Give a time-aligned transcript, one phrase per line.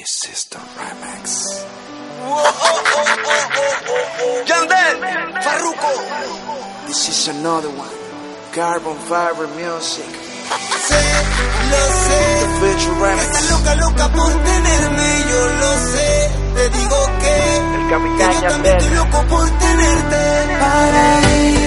[0.00, 1.24] This is the remix.
[4.48, 4.96] Yandel,
[5.44, 5.92] Farruko.
[6.86, 7.94] This is another one.
[8.52, 10.08] Carbon fiber music.
[10.88, 11.00] Sé,
[11.72, 12.20] lo sé.
[12.60, 12.70] The
[13.02, 13.20] remix.
[13.26, 16.10] Estás loca, loca por tenerme, yo lo sé.
[16.56, 18.76] Te digo que, El que capitán yo también Yandel.
[18.80, 20.20] estoy loco por tenerte.
[20.60, 21.04] Para
[21.36, 21.59] irnos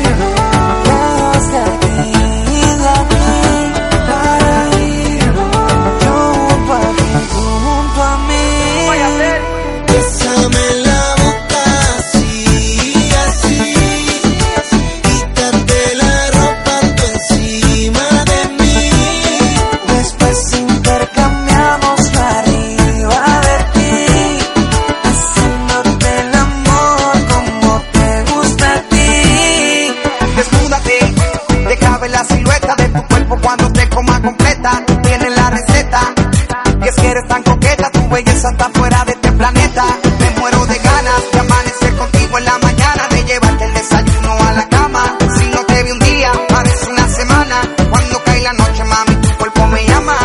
[38.23, 39.85] belleza está fuera de este planeta.
[40.19, 44.51] Me muero de ganas de amanecer contigo en la mañana, de llevarte el desayuno a
[44.53, 45.17] la cama.
[45.37, 47.61] Si no te vi un día, parece una semana.
[47.89, 50.17] Cuando cae la noche, mami, tu cuerpo me llama.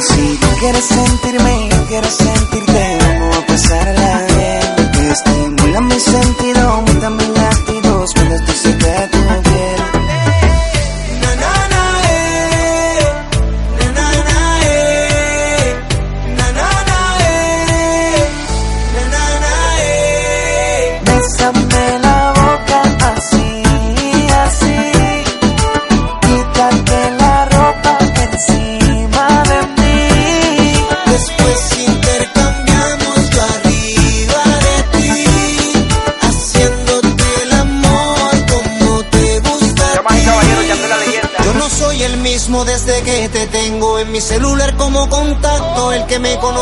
[0.00, 1.07] Si tú quieres sentirme,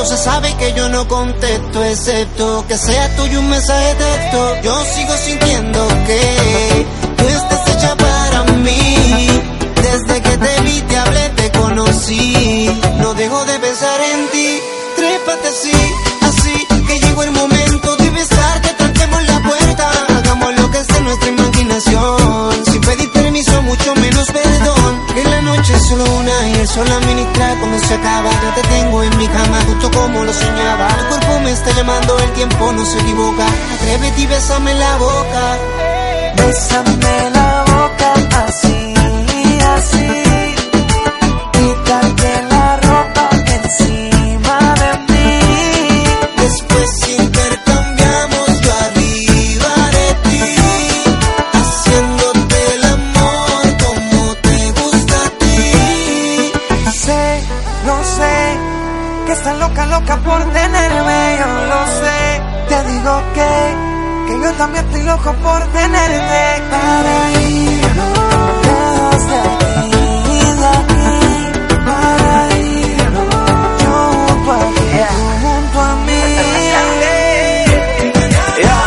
[0.07, 3.95] que me conoce sabe que yo no contesto, excepto que sea tuyo un mensaje de
[3.95, 4.57] texto.
[4.63, 6.87] Yo sigo sintiendo que
[25.57, 28.31] noche es solo una y el sol la ministra cuando se acaba.
[28.31, 30.89] Yo te tengo en mi cama, justo como lo soñaba.
[30.89, 33.47] El cuerpo me está llamando, el tiempo no se equivoca.
[33.75, 35.59] Atrévete y bésame la boca.
[36.37, 38.15] Bésame la boca
[38.47, 38.95] así,
[39.77, 40.26] así.
[76.07, 76.23] Mí.
[78.59, 78.87] Yeah.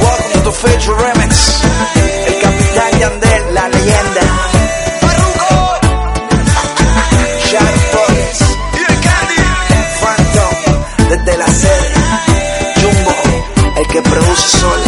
[0.00, 1.32] Welcome to the feature remix.
[2.26, 4.24] El capitán Yandel, la leyenda.
[7.48, 8.38] Sharon Torres.
[10.00, 10.54] Phantom,
[11.08, 11.88] desde la sede.
[12.80, 13.14] Jumbo,
[13.76, 14.87] el que produce solo.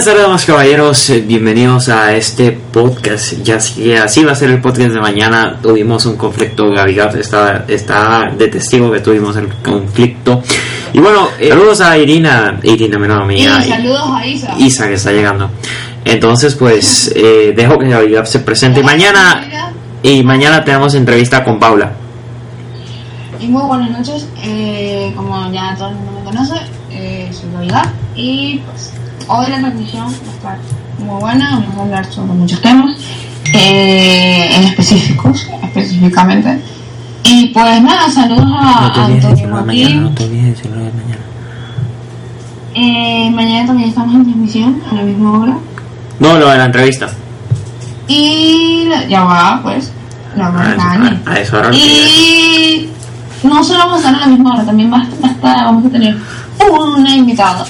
[0.00, 1.10] Buenas tardes, damas y caballeros.
[1.10, 3.34] Eh, Bienvenidos a este podcast.
[3.42, 5.58] Ya así, así va a ser el podcast de mañana.
[5.60, 6.70] Tuvimos un conflicto.
[6.70, 10.42] Gaby Gaff está, está de testigo que tuvimos el conflicto.
[10.94, 12.58] Y bueno, eh, saludos a Irina.
[12.62, 13.62] Irina, menor Y mía.
[13.62, 14.54] saludos a Isa.
[14.56, 15.50] Isa que está llegando.
[16.06, 18.80] Entonces, pues eh, dejo que Gaby Gaff se presente.
[18.80, 21.92] Y mañana, y mañana tenemos entrevista con Paula.
[23.38, 24.26] Y muy buenas noches.
[24.42, 26.54] Eh, como ya todo el mundo me conoce,
[26.90, 27.92] eh, soy Gabriela.
[28.16, 28.92] Y pues
[29.30, 30.58] hoy la transmisión va a estar
[30.98, 31.50] muy buena.
[31.60, 32.96] Vamos a hablar sobre muchos temas
[33.54, 36.60] eh, en específicos, específicamente.
[37.24, 40.14] Y pues nada, saludos a, Antonio Joaquín.
[40.14, 41.20] te olvides decirlo de mañana.
[42.74, 45.58] Eh, mañana también estamos en transmisión a la misma hora.
[46.18, 47.08] No, lo de la entrevista.
[48.08, 49.92] Y la- ya va, pues.
[50.36, 52.88] La verdad, eso, a, a eso ahora Y
[53.42, 55.86] no solo vamos a estar a la misma hora, también va va a estar, vamos
[55.86, 56.16] a tener
[56.70, 57.64] una invitada.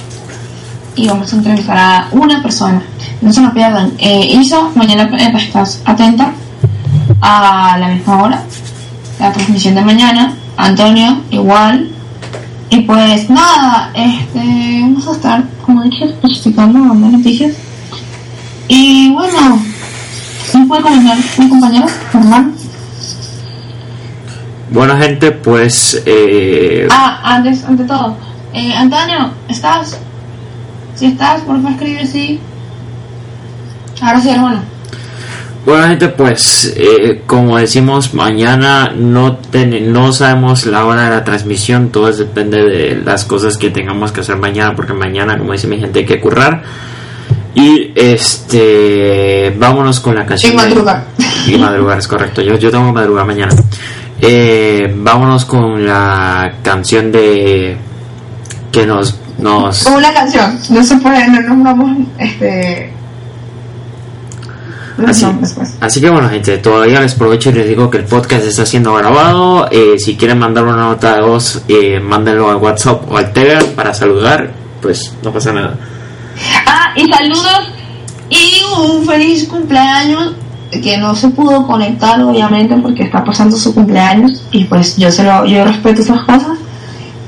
[0.95, 2.81] Y vamos a entrevistar a una persona.
[3.21, 3.93] No se nos pierdan.
[3.97, 6.33] Eh, Isa, mañana eh, estás atenta
[7.21, 8.43] a la misma hora.
[9.19, 10.33] La transmisión de mañana.
[10.57, 11.89] Antonio, igual.
[12.69, 17.53] Y pues nada, este, vamos a estar, como dije, especificando dando noticias.
[18.67, 19.61] Y bueno,
[20.53, 22.51] un puede comentar mi compañero, hermano?
[24.71, 26.01] Bueno, gente, pues.
[26.05, 28.15] Eh, Ah, antes, ante todo.
[28.53, 29.97] Eh, Antonio, ¿estás?
[31.01, 32.39] Si estás, por favor escribe sí.
[34.01, 34.61] Ahora sí, hermano.
[35.65, 36.73] Bueno, gente, pues.
[36.77, 41.89] eh, como decimos, mañana no, ten- no sabemos la hora de la transmisión.
[41.89, 44.75] Todo depende de las cosas que tengamos que hacer mañana.
[44.75, 46.61] Porque mañana, como dice mi gente, hay que currar.
[47.55, 49.55] Y este.
[49.57, 50.53] Vámonos con la canción.
[50.53, 51.05] Y de- madrugar.
[51.47, 52.43] Y madrugar, es correcto.
[52.43, 53.55] Yo, yo tengo que madrugar mañana.
[54.21, 57.75] Eh, vámonos con la canción de.
[58.71, 59.19] Que nos.
[59.41, 60.59] Nos Una canción.
[60.69, 62.93] No se puede, no nos vamos, este...
[65.07, 65.77] Así, pues.
[65.79, 68.93] así que bueno gente, todavía les aprovecho y les digo que el podcast está siendo
[68.93, 69.67] grabado.
[69.71, 73.65] Eh, si quieren mandar una nota de voz, eh, mándenlo al WhatsApp o al Telegram
[73.69, 74.51] para saludar,
[74.81, 75.75] pues no pasa nada.
[76.67, 77.71] Ah, y saludos
[78.29, 80.33] y un feliz cumpleaños
[80.71, 85.23] que no se pudo conectar obviamente porque está pasando su cumpleaños y pues yo se
[85.23, 86.57] lo yo respeto esas cosas.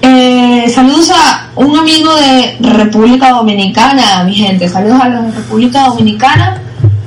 [0.01, 0.33] Eh,
[0.69, 4.68] saludos a un amigo de República Dominicana, mi gente.
[4.69, 6.62] Saludos a los de República Dominicana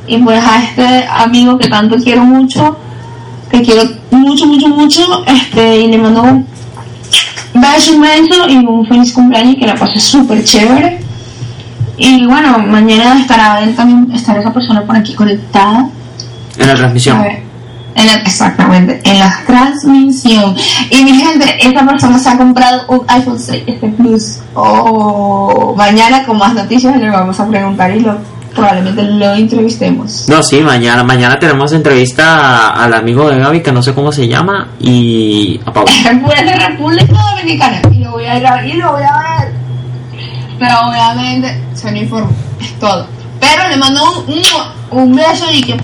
[0.06, 2.76] y pues a este amigo que tanto quiero mucho,
[3.50, 6.46] que quiero mucho, mucho, mucho, este y le mando un
[7.54, 11.00] beso inmenso y un feliz cumpleaños y que la pase súper chévere.
[11.98, 15.88] Y bueno, mañana estará él también, estará esa persona por aquí conectada.
[16.58, 17.18] En la transmisión.
[17.18, 17.45] A ver,
[17.96, 20.54] en la- exactamente, en la transmisión.
[20.90, 24.38] Y mi gente, esta persona se ha comprado un iPhone 6 este Plus.
[24.54, 28.18] Oh, mañana con más noticias le vamos a preguntar y lo,
[28.54, 30.26] probablemente lo entrevistemos.
[30.28, 34.12] No, sí, mañana, mañana tenemos entrevista a- al amigo de Gaby, que no sé cómo
[34.12, 35.90] se llama, y a Pablo.
[36.04, 39.52] De República Dominicana y lo voy a ir a, y lo voy a ver.
[40.58, 43.06] Pero obviamente se me informa, es todo.
[43.40, 45.76] Pero le mando un, un, un beso y que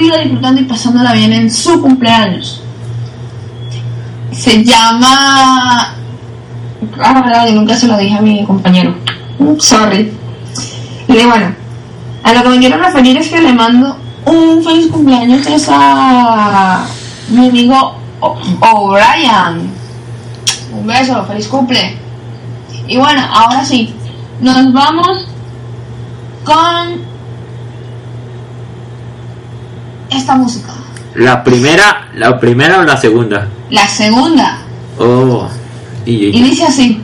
[0.00, 2.62] siga disfrutando y pasándola bien en su cumpleaños.
[4.32, 5.94] Se llama.
[6.98, 8.96] Ah, verdad, yo nunca se lo dije a mi compañero.
[9.38, 10.12] Mm, Sorry.
[11.08, 11.54] Y bueno,
[12.22, 16.86] a lo que me quiero referir es que le mando un feliz cumpleaños a
[17.28, 19.70] mi amigo O'Brien.
[20.72, 21.98] Un beso, feliz cumple.
[22.86, 23.94] Y bueno, ahora sí,
[24.40, 25.26] nos vamos
[26.44, 27.09] con
[30.10, 30.72] esta música.
[31.14, 33.48] La primera, la primera o la segunda.
[33.70, 34.58] La segunda.
[34.98, 35.48] Oh,
[36.06, 37.00] y, Y y- dice así.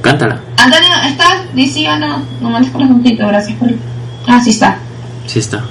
[0.00, 0.40] cántala.
[0.58, 1.34] Antonio, ¿estás?
[1.54, 2.22] Dice no.
[2.40, 3.70] No mandes corazoncito, gracias por...
[4.26, 4.78] Ah, sí está.
[5.26, 5.62] Sí está.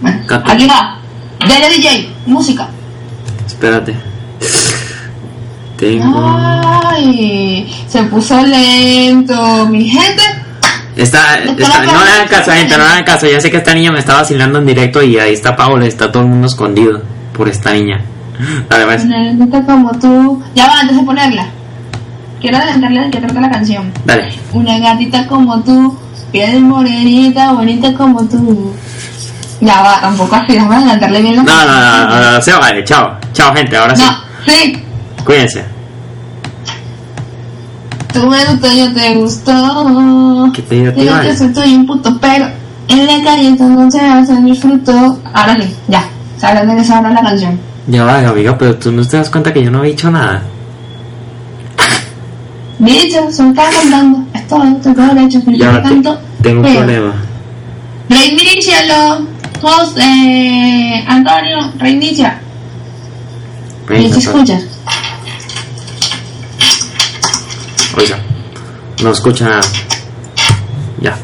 [0.00, 0.52] Bueno, Canta.
[0.52, 0.98] aquí va.
[1.40, 2.68] Dale DJ, música.
[3.46, 3.94] Espérate.
[5.76, 6.36] Tengo.
[6.36, 9.66] Ay, se puso lento.
[9.68, 10.22] Mi gente,
[10.98, 13.26] Está, está- no le hagan caso, gente, no le hagan caso.
[13.26, 16.10] Ya sé que esta niña me está vacilando en directo y ahí está Paola, está
[16.10, 17.00] todo el mundo escondido
[17.32, 18.00] por esta niña.
[18.68, 19.04] Dale, pues.
[19.04, 20.42] una gatita como tú.
[20.54, 21.46] Ya va, antes de ponerla.
[22.40, 23.92] Quiero adelantarle de qué trata la canción.
[24.04, 24.28] Dale.
[24.52, 25.96] Una gatita como tú,
[26.32, 28.74] piel morenita, bonita como tú.
[29.60, 32.52] Ya va, tampoco así, déjame adelantarle bien la No, no, no, no, no, no, se
[32.52, 32.84] vale.
[32.84, 33.16] Chao.
[33.32, 33.76] Chao, gente.
[33.76, 34.02] Ahora sí.
[34.04, 34.82] No, sí.
[35.24, 35.64] Cuídense.
[38.26, 40.50] Me gustó, yo te gustó.
[40.54, 42.46] ¿Qué te digo, que soy un puto, pero
[42.88, 45.20] en la calle no se hace disfruto.
[45.32, 46.04] Ahora sí, ya.
[46.38, 47.58] Sabes de que se habla la canción.
[47.88, 50.42] Ya va, amiga, pero tú no te das cuenta que yo no he dicho nada.
[52.78, 54.20] Dicho, se me está cantando.
[54.34, 56.18] Esto es todo derecho, que Ya yo canto.
[56.42, 57.12] tengo un problema.
[58.08, 59.26] Reinícialo.
[59.60, 62.38] José, Antonio, reinicia.
[63.88, 64.26] ¿Y Venga, si pues.
[64.26, 64.62] escuchas?
[69.02, 69.68] No escucha nada.
[71.00, 71.18] Ya.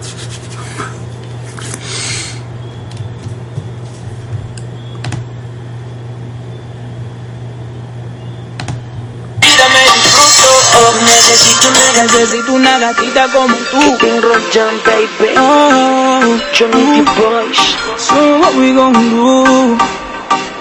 [10.76, 13.98] Oh, necesito una necesito una gatita como tú.
[13.98, 15.34] King Rojan, baby.
[15.36, 17.58] Oh, Johnny Boys.
[17.98, 19.78] So what we gonna do?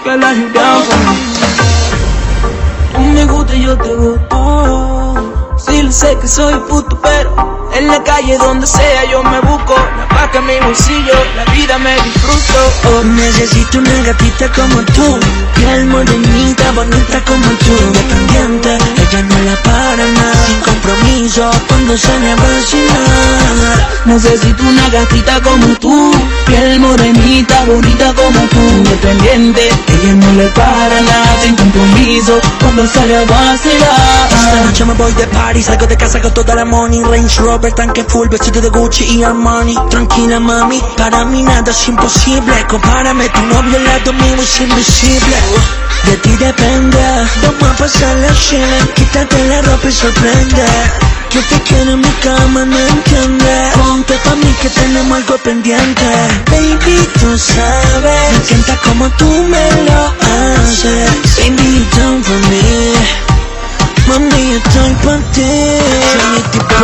[0.04, 1.16] Girl, are you down for me?
[2.92, 4.83] Tú me gusta y yo te gusto.
[5.90, 9.74] Sé que soy puto, pero en la calle donde sea yo me busco.
[9.96, 12.58] La paca en mi bolsillo, la vida me disfruto.
[12.88, 15.20] Oh, necesito una gatita como tú.
[15.54, 17.76] Piel morenita, bonita como tú.
[17.86, 19.93] Independiente, ella no la para
[21.24, 23.88] compromiso, cuando se me va a vacilar.
[24.04, 26.12] Necesito una gatita como tú.
[26.46, 29.68] Piel morenita, bonita como tú, independiente.
[29.68, 34.28] Ella no le para nada, sin compromiso, cuando sale a vacilar.
[34.54, 37.72] Esta noche me voy de party, salgo de casa con toda la money Range Rover,
[37.72, 43.28] tanque full, vestido de Gucci y Armani Tranquila mami, para mí nada es imposible Compárame,
[43.30, 45.36] tu novio al lado mío es invisible
[46.04, 46.98] De ti depende,
[47.42, 52.12] vamos a pasar la chile Quítate la ropa y sorprende Yo te quiero en mi
[52.22, 56.04] cama, no entiendes Ponte pa' mí que tenemos algo pendiente.
[56.50, 61.36] Baby, tú sabes Me encanta como tú me lo haces.
[61.38, 63.23] Baby, you done for me
[64.08, 65.50] Mami, estoy por ti.
[66.20, 66.74] Soy tipo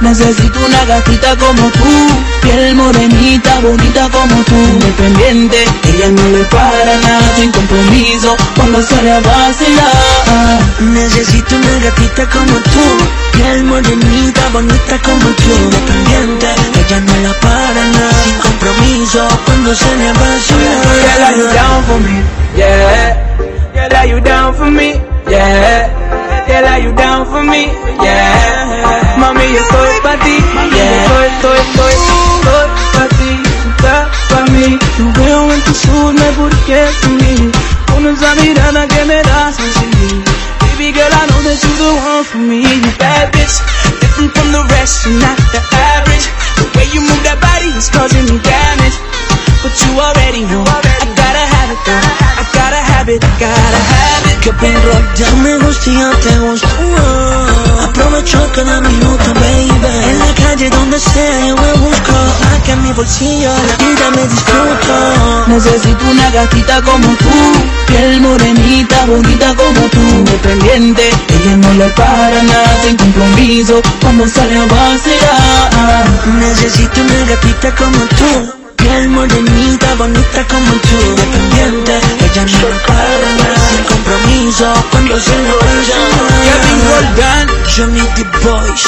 [0.00, 1.94] Necesito una gatita como tú,
[2.42, 5.64] piel morenita, bonita como tú, independiente.
[5.84, 10.60] Ella no le para nada, sin compromiso, cuando sale a vacilar.
[10.80, 12.84] Necesito una gatita como tú,
[13.32, 16.46] piel morenita, bonita como tú, independiente.
[16.86, 20.26] Ella no la para nada, sin compromiso, cuando se le va
[21.06, 22.22] Girl, are you down for me?
[22.54, 23.36] Yeah.
[23.72, 25.00] Girl, are you down for me?
[25.28, 26.25] Yeah.
[26.46, 27.66] Girl, are you down for me?
[27.98, 29.18] Yeah.
[29.18, 30.36] Mami, yo estoy pa' ti.
[30.70, 31.02] Yeah.
[31.02, 33.32] Estoy, estoy, estoy pa' ti.
[33.70, 33.96] Está
[34.30, 34.78] pa' mí.
[34.98, 37.50] Yo veo en tus ojos me porque es mí.
[37.90, 40.22] Con esa mirada que me das así.
[40.60, 42.60] Baby girl, I know that you're the one for me.
[42.62, 43.56] You bad bitch,
[44.00, 45.60] different from the rest, you're not the
[45.96, 46.26] average.
[46.58, 49.25] The way you move that body is causing me damage.
[49.66, 50.78] But you already know I
[51.18, 51.98] gotta have it though.
[52.38, 54.38] I gotta have it, gotta have it.
[54.38, 56.70] Que pin rock ya me gusta y ya te gusta.
[57.82, 59.90] Aprovecho cada minuto, baby.
[60.06, 62.14] En la calle donde sea yo me busco.
[62.38, 64.94] Saca en mi bolsillo, la vida me disfruto.
[65.48, 67.36] Necesito una gatita como tú,
[67.88, 71.10] piel morenita, bonita como tú, independiente.
[71.10, 76.06] Ella no le para nada, sin compromiso, cuando sale a vacilar.
[76.38, 78.65] Necesito una gatita como tú.
[78.76, 80.98] Piel morenita, bonita como tú.
[81.08, 83.28] Independiente, ella no me para.
[83.68, 85.52] Sin compromiso, cuando se le
[86.44, 86.96] Kevin vaya.
[86.96, 88.84] Roldán, Johnny the Boys,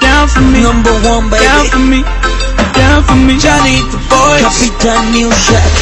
[0.00, 1.88] down for me, number one, down for baby.
[1.90, 2.04] me,
[2.74, 3.38] down for me.
[3.38, 4.42] Johnny the boys.
[4.42, 5.72] Capital New Jack,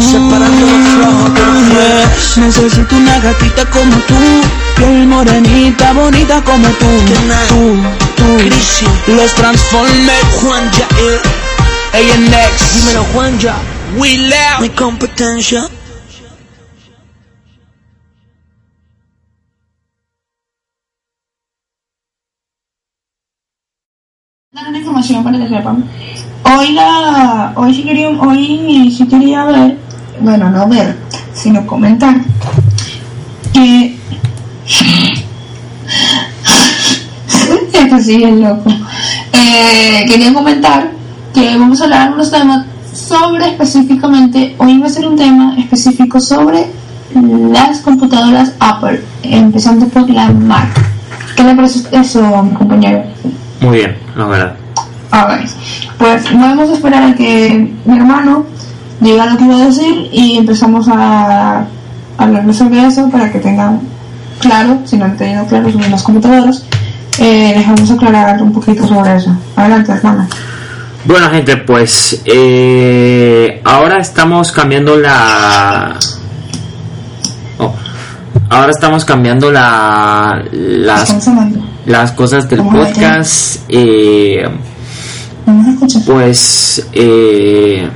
[0.00, 1.32] separando los flojos
[1.72, 2.44] Yeah.
[2.44, 4.14] Necesito una gatita como tú,
[4.76, 6.86] piel morenita, bonita como tú.
[7.28, 7.46] Nada.
[7.48, 7.76] Tú,
[8.16, 8.36] tú.
[8.38, 11.20] Crisi, Los Transformers, Juan Jair,
[11.92, 13.54] ANX, dímelo Juan ya,
[13.98, 14.62] We Loud.
[14.62, 15.68] mi competencia.
[24.52, 25.84] dar una información para que sepan.
[26.44, 29.76] Hoy la, hoy sí quería, hoy sí quería ver,
[30.20, 30.96] bueno no ver,
[31.34, 32.16] sino comentar
[33.52, 33.98] que
[37.72, 38.70] esto sí es loco.
[39.32, 41.01] Eh, quería comentar
[41.32, 46.20] que vamos a hablar unos temas sobre específicamente, hoy va a ser un tema específico
[46.20, 46.66] sobre
[47.14, 50.68] las computadoras Apple, empezando por la Mac.
[51.36, 52.20] ¿Qué le parece eso,
[52.56, 53.02] compañero?
[53.60, 54.56] Muy bien, la verdad.
[55.10, 55.44] A ver,
[55.98, 58.46] pues vamos a esperar a que mi hermano
[59.00, 61.66] diga lo que iba a decir y empezamos a
[62.18, 63.80] hablar sobre eso para que tengan
[64.38, 66.64] claro, si no han tenido claro sobre las computadoras,
[67.18, 69.34] eh, les vamos a aclarar un poquito sobre eso.
[69.56, 70.26] Adelante, hermano.
[71.04, 75.98] Bueno, gente, pues eh, ahora estamos cambiando la.
[77.58, 77.74] Oh,
[78.48, 81.28] ahora estamos cambiando la las,
[81.86, 83.62] las cosas del ¿Cómo va, podcast.
[83.68, 84.48] Eh,
[86.06, 87.90] pues eh,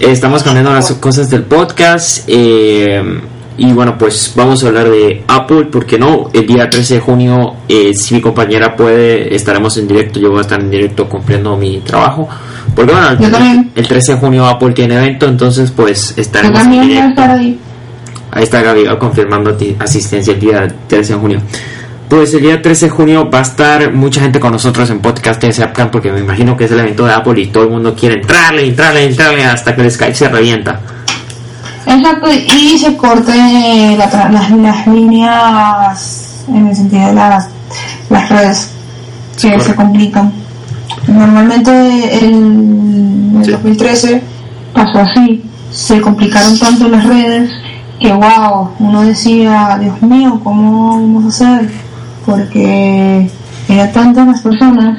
[0.00, 2.24] estamos cambiando las cosas del podcast.
[2.26, 3.22] eh,
[3.60, 7.56] y bueno, pues vamos a hablar de Apple, porque no, el día 13 de junio,
[7.68, 10.18] eh, si mi compañera puede, estaremos en directo.
[10.18, 12.26] Yo voy a estar en directo cumpliendo mi trabajo.
[12.74, 17.20] Porque bueno, el, el 13 de junio Apple tiene evento, entonces pues estaremos en directo.
[17.20, 17.58] ahí.
[18.36, 21.42] Está Gaby confirmando asistencia el día 13 de junio.
[22.08, 25.42] Pues el día 13 de junio va a estar mucha gente con nosotros en podcast
[25.42, 27.94] de Zapcam porque me imagino que es el evento de Apple y todo el mundo
[27.94, 30.80] quiere entrarle, entrarle, entrarle hasta que el Skype se revienta.
[31.86, 37.48] Exacto, y se corte la tra- las, las líneas en el sentido de las,
[38.10, 38.70] las redes
[39.40, 40.32] que se complican.
[41.06, 41.70] Normalmente
[42.24, 43.50] en el Sí.
[43.52, 44.22] 2013
[44.74, 47.50] pasó así, se complicaron tanto las redes
[47.98, 51.70] que wow, uno decía, Dios mío, ¿cómo vamos a hacer?
[52.26, 53.30] Porque
[53.68, 54.98] eran tantas las personas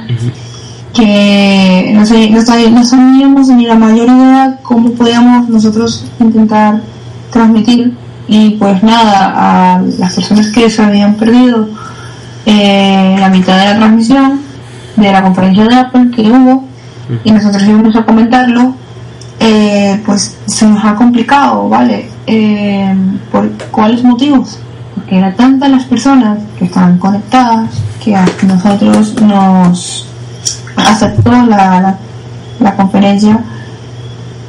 [0.94, 6.82] que no, sé, no, no sabíamos ni la mayor idea cómo podíamos nosotros intentar
[7.32, 7.96] transmitir
[8.28, 11.68] y pues nada, a las personas que se habían perdido
[12.46, 14.42] eh, la mitad de la transmisión
[14.96, 16.64] de la conferencia de Apple que hubo,
[17.24, 18.76] y nosotros íbamos a comentarlo,
[19.40, 22.10] eh, pues se nos ha complicado, ¿vale?
[22.28, 22.96] Eh,
[23.32, 24.60] ¿Por cuáles motivos?
[24.96, 27.70] Porque eran tantas las personas que estaban conectadas
[28.04, 30.08] que a nosotros nos
[30.76, 31.98] aceptó la, la,
[32.60, 33.40] la conferencia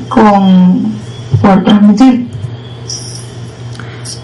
[0.09, 0.93] con
[1.41, 2.29] por transmitir.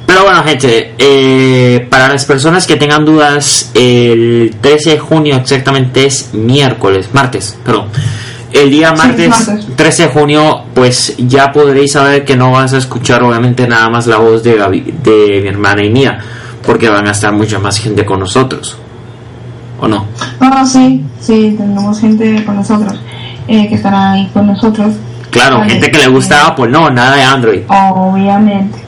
[0.07, 6.07] Pero bueno, gente, eh, para las personas que tengan dudas, el 13 de junio exactamente
[6.07, 7.89] es miércoles, martes, perdón.
[8.51, 9.67] El día Sí, martes, martes.
[9.77, 14.07] 13 de junio, pues ya podréis saber que no vas a escuchar obviamente nada más
[14.07, 16.19] la voz de, Gaby- de mi hermana y mía,
[16.65, 18.79] porque van a estar mucha más gente con nosotros.
[19.81, 20.05] ¿O no?
[20.41, 23.01] Ah, sí, sí, tenemos gente con nosotros,
[23.47, 24.95] eh, que estará ahí con nosotros.
[25.31, 27.61] Claro, Vale, gente que le gusta Apple, no, nada de Android.
[27.69, 28.79] Obviamente.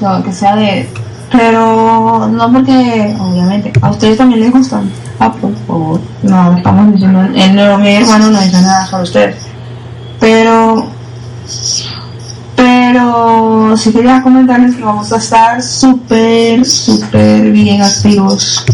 [0.00, 0.88] No, que sea de.
[1.32, 5.54] Pero no porque, obviamente, a ustedes también les gustan Apple.
[5.68, 7.22] O no, estamos diciendo.
[7.34, 9.36] El, mi hermano no dice nada sobre ustedes.
[10.20, 10.86] Pero.
[12.56, 18.64] Pero sí quería comentarles que vamos a estar súper, súper bien activos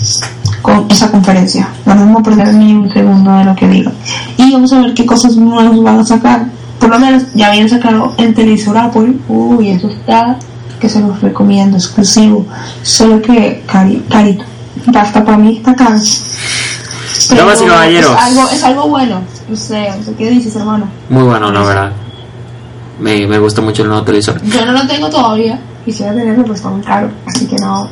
[0.62, 1.69] con esa conferencia.
[1.85, 3.95] No vamos a perder ni un segundo de lo que digan.
[4.37, 6.47] Y vamos a ver qué cosas nuevas van a sacar.
[6.78, 9.14] Por lo menos ya habían sacado el televisor Apple.
[9.28, 10.38] Uy, eso está
[10.81, 12.45] que se los recomiendo, exclusivo.
[12.83, 14.45] Solo que cari, carito.
[14.95, 15.97] Hasta para mí está caro.
[17.28, 18.11] Pero Damas y caballeros.
[18.11, 19.21] Es algo, es algo bueno.
[19.49, 20.88] No no sé qué dices, hermano.
[21.09, 21.92] Muy bueno, la verdad.
[22.99, 24.42] Me, me gusta mucho el nuevo televisor.
[24.42, 25.61] Yo no lo tengo todavía.
[25.85, 27.11] Quisiera tenerlo, pero está muy caro.
[27.26, 27.88] Así que no.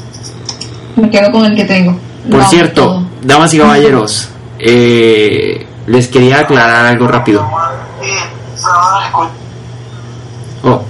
[0.97, 1.97] Me quedo con el que tengo.
[2.31, 3.03] Por amo cierto, todo.
[3.23, 7.47] damas y caballeros, eh, les quería aclarar algo rápido.
[10.63, 10.83] Oh,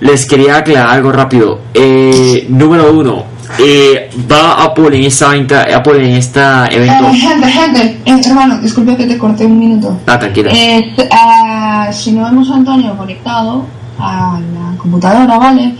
[0.00, 1.60] les quería aclarar algo rápido.
[1.74, 3.24] Eh, número uno,
[3.58, 7.06] eh, va Apple en esta venta- Apple en esta evento.
[7.08, 9.98] Eh, gente, gente, eh, hermano, disculpe que te corté un minuto.
[10.06, 10.50] Ah, tranquila.
[10.52, 13.64] Eh, ah, si no vemos a Antonio conectado
[13.98, 15.74] a la computadora, ¿vale?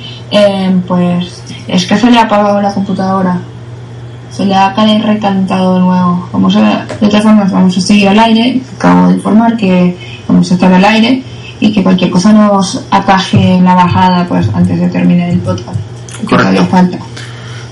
[0.86, 3.38] Pues es que se le ha apagado la computadora.
[4.30, 6.28] Se le ha cal- recalentado de nuevo.
[6.32, 8.60] Vamos a, de todas formas, vamos a seguir al aire.
[8.76, 9.96] Acabo de informar que
[10.28, 11.22] vamos a estar al aire
[11.60, 15.78] y que cualquier cosa nos ataje en la bajada pues antes de terminar el podcast.
[16.28, 16.66] Correcto.
[16.66, 16.98] falta.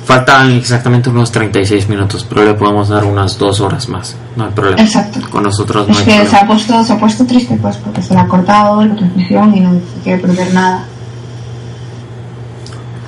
[0.04, 4.14] Faltan exactamente unos 36 minutos, pero le podemos dar unas dos horas más.
[4.36, 4.80] No hay problema.
[4.80, 5.18] Exacto.
[5.30, 6.38] Con nosotros no Es hay que se problema.
[6.40, 9.60] ha puesto, se ha puesto triste pues porque se le ha cortado la transmisión y
[9.60, 10.84] no se quiere perder nada.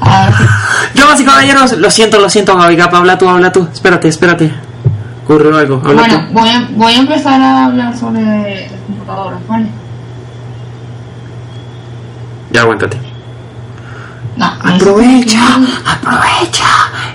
[0.00, 0.34] A ver,
[1.08, 3.66] Damas y caballeros, lo siento, lo siento, Gaby Gap, habla tú, habla tú.
[3.72, 4.52] Espérate, espérate.
[5.24, 6.34] Ocurrió algo, habla bueno, tú.
[6.34, 8.20] voy a, voy a empezar a hablar sobre
[8.70, 9.66] las computadoras, ¿vale?
[12.52, 12.98] Ya aguántate.
[14.36, 15.40] No, Aprovecha,
[15.86, 16.66] aprovecha.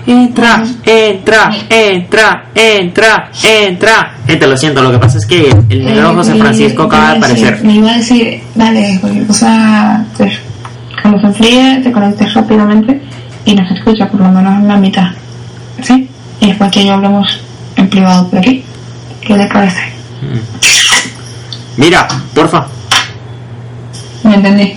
[0.06, 4.14] Entra, entra, entra, entra, entra.
[4.26, 6.88] Gente, lo siento, lo que pasa es que el negro Eh, José me- Francisco me
[6.88, 7.62] acaba de aparecer.
[7.64, 10.34] Me iba a decir, dale, cualquier cosa, pues,
[11.00, 13.00] cuando se enfríe, te conectes rápidamente
[13.44, 15.08] y nos escucha por lo menos en la mitad.
[15.82, 16.08] ¿Sí?
[16.40, 17.40] Y después que yo hablemos
[17.76, 18.64] en privado por aquí.
[19.20, 19.80] ¿Qué le parece?
[21.76, 22.66] Mira, porfa,
[24.22, 24.76] Me entendí.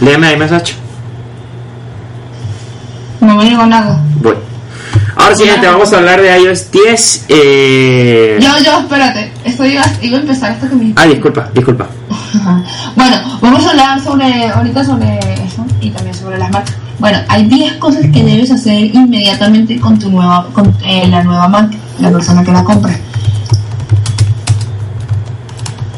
[0.00, 0.74] léeme ahí mensaje.
[3.20, 4.00] No me digo nada.
[4.20, 4.34] Voy.
[5.16, 7.24] Ahora sí, gente, vamos a hablar de iOS 10.
[7.28, 8.38] Eh...
[8.40, 9.32] Yo, yo, espérate.
[9.44, 11.86] Esto iba, iba a empezar esto que me Ah, disculpa, disculpa.
[12.96, 16.74] Bueno, vamos a hablar sobre ahorita sobre eso y también sobre las marcas.
[16.98, 21.46] Bueno, hay 10 cosas que debes hacer inmediatamente con tu nueva con eh, la nueva
[21.46, 22.98] Mac, la persona que la compre.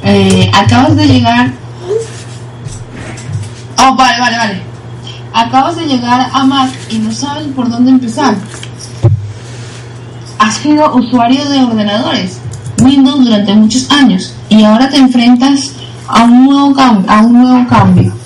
[0.02, 1.52] Eh, acabas de llegar.
[3.78, 4.62] Oh, vale, vale, vale.
[5.32, 8.34] Acabas de llegar a Mac y no sabes por dónde empezar.
[10.38, 12.38] Has sido usuario de ordenadores
[12.82, 15.72] Windows durante muchos años y ahora te enfrentas
[16.08, 18.17] a un nuevo cambio, a un nuevo cambio.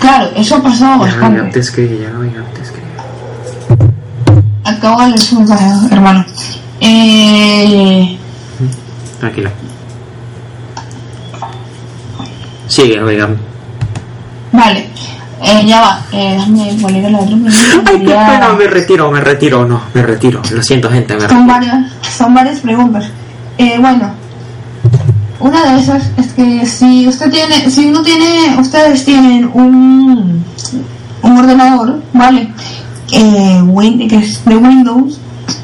[0.00, 1.60] Claro, eso ha pasado Ya Gaby Gap te bastante.
[1.60, 2.86] escribe, ya Gap te escribe.
[4.64, 6.24] Acabo de mensaje, hermano.
[6.80, 8.18] Eh,
[9.18, 9.50] Tranquila.
[12.66, 13.30] Sigue, Gaby Gap.
[14.52, 14.88] vale,
[15.42, 16.00] eh, ya va.
[16.12, 17.36] Eh, déjame poner el otro.
[17.86, 20.40] Ay, qué pena, me retiro, me retiro, no, me retiro.
[20.52, 21.46] Lo siento, gente, me Son retiro.
[21.46, 23.06] varias, son varias preguntas.
[23.58, 24.12] Eh, bueno,
[25.40, 30.44] una de esas es que si usted tiene, si uno tiene, ustedes tienen un,
[31.22, 32.52] un ordenador, ¿vale?
[33.12, 33.62] Eh,
[34.08, 35.18] que es de Windows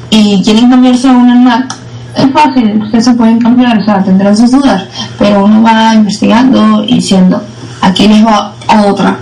[0.09, 1.75] y quieren cambiarse a una Mac,
[2.15, 4.83] es fácil, ustedes se pueden cambiar, o sea, tendrán sus dudas,
[5.19, 7.41] pero uno va investigando y diciendo,
[7.81, 8.53] aquí les va
[8.87, 9.17] otra,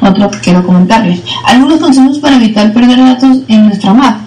[0.00, 1.20] otro que quiero comentarles.
[1.44, 4.18] Algunos consejos para evitar perder datos en nuestra Mac.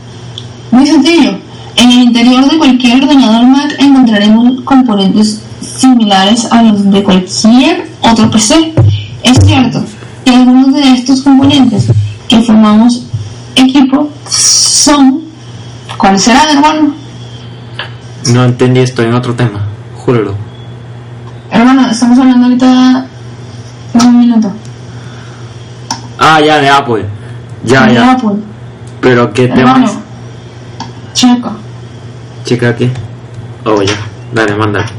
[0.71, 1.37] Muy sencillo.
[1.75, 8.29] En el interior de cualquier ordenador Mac encontraremos componentes similares a los de cualquier otro
[8.31, 8.73] PC.
[9.23, 9.83] Es cierto
[10.25, 11.87] que algunos de estos componentes
[12.27, 13.03] que formamos
[13.55, 15.21] equipo son...
[15.97, 16.93] ¿Cuál será, hermano?
[18.27, 20.33] No entendí, estoy en otro tema, júralo.
[21.51, 23.05] Hermano, estamos hablando ahorita...
[23.93, 24.51] Un minuto.
[26.19, 27.05] Ah, ya, de Apple.
[27.63, 28.11] Ya, De ya.
[28.11, 28.35] Apple.
[29.01, 29.87] Pero qué Hermano.
[29.87, 29.97] temas.
[31.13, 31.51] Checo.
[32.45, 32.89] Chica aquí.
[33.65, 33.93] Oh, ya.
[34.33, 34.98] Dale, mándale.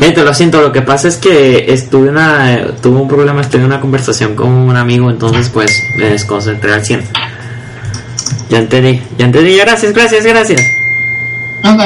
[0.00, 3.66] Gente, lo siento, lo que pasa es que estuve una, tuve un problema, estuve en
[3.66, 7.02] una conversación con un amigo, entonces pues me desconcentré al 100.
[8.50, 10.60] Ya entendí, ya entendí, gracias, gracias, gracias.
[11.64, 11.80] Ok.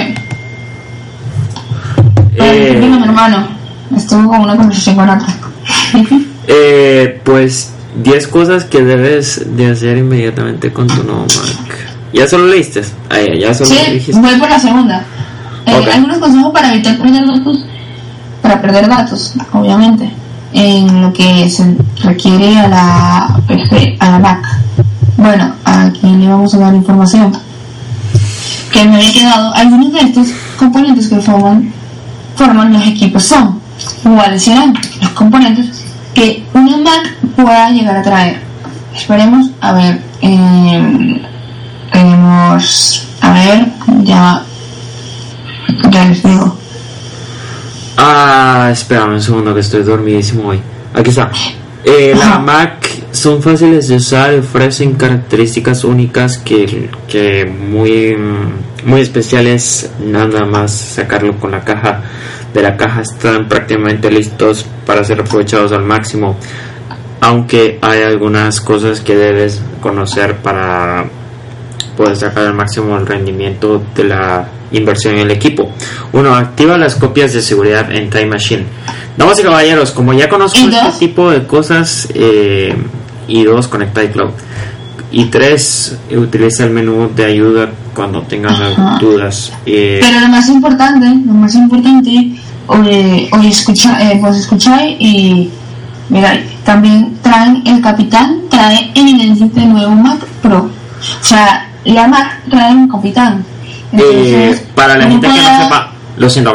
[2.36, 3.48] Eh, Dígame, hermano.
[3.96, 5.26] Estuvo con una conversación con otra.
[6.46, 7.72] eh, pues
[8.02, 11.76] 10 cosas que debes de hacer inmediatamente con tu nuevo Mac.
[12.12, 12.82] ¿Ya solo leíste?
[13.10, 14.20] Ah, ya, ya solo Sí, dijiste.
[14.20, 15.04] voy por la segunda.
[15.66, 15.88] Eh, Ok.
[15.94, 17.64] Algunos consejos para evitar datos,
[18.52, 20.10] para perder datos, obviamente,
[20.52, 23.40] en lo que se requiere a la
[23.98, 24.44] a la Mac.
[25.16, 27.32] Bueno, aquí le vamos a dar información
[28.70, 29.54] que me había quedado.
[29.54, 31.72] Algunos de estos componentes que forman,
[32.36, 33.58] forman los equipos son,
[34.02, 35.82] cuáles serán los componentes
[36.14, 38.42] que una Mac pueda llegar a traer.
[38.94, 41.22] Esperemos, a ver, eh,
[41.90, 44.44] tenemos, a ver, ya
[46.04, 46.61] les digo.
[47.96, 50.60] Ah, espérame un segundo que estoy dormidísimo hoy.
[50.94, 51.30] Aquí está.
[51.84, 52.38] Eh, la Ajá.
[52.38, 58.16] Mac son fáciles de usar y ofrecen características únicas que, que muy,
[58.84, 59.90] muy especiales.
[60.04, 62.02] Nada más sacarlo con la caja.
[62.54, 66.36] De la caja están prácticamente listos para ser aprovechados al máximo.
[67.20, 71.04] Aunque hay algunas cosas que debes conocer para
[71.96, 75.70] poder sacar al máximo el rendimiento de la inversión en el equipo.
[76.12, 78.64] Uno, activa las copias de seguridad en Time Machine.
[79.16, 82.74] Damas y caballeros, como ya conozco ¿Y este tipo de cosas, eh,
[83.28, 84.30] y dos, conecta iCloud.
[85.10, 88.98] Y tres, utiliza el menú de ayuda cuando tengas Ajá.
[88.98, 89.52] dudas.
[89.66, 92.32] Eh, Pero lo más importante, lo más importante,
[92.66, 95.50] hoy, hoy escucha, eh, vos escucháis y
[96.08, 100.70] mira, también traen el capitán, trae evidencias de nuevo Mac Pro.
[101.20, 103.44] O sea, la Mac trae un capitán.
[103.98, 106.54] Eh, para la gente que no sepa, lo siento.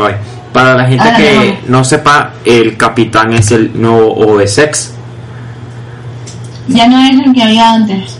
[0.54, 1.80] Para la gente Ah, que no.
[1.80, 4.93] no sepa, el capitán es el nuevo OS X.
[6.67, 8.17] ya no es el que había antes.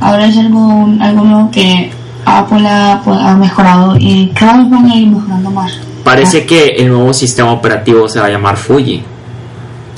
[0.00, 1.90] Ahora es algo, algo nuevo que
[2.24, 5.72] Apple ha, pues, ha mejorado y cada vez van a ir mejorando más.
[6.04, 9.02] Parece que el nuevo sistema operativo se va a llamar Fuji.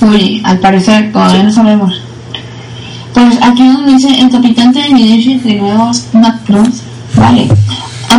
[0.01, 2.01] Uy, al parecer todavía no sabemos.
[3.13, 6.63] Pues aquí donde dice el capitán de evidencias de nuevos Mac Pro,
[7.15, 7.47] vale.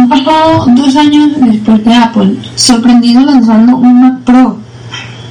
[0.06, 4.56] Han pasado dos años después de Apple, sorprendido lanzando un Mac Pro,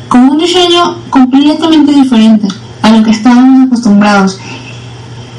[0.10, 2.50] con un diseño completamente diferente
[2.82, 4.38] a lo que estábamos acostumbrados.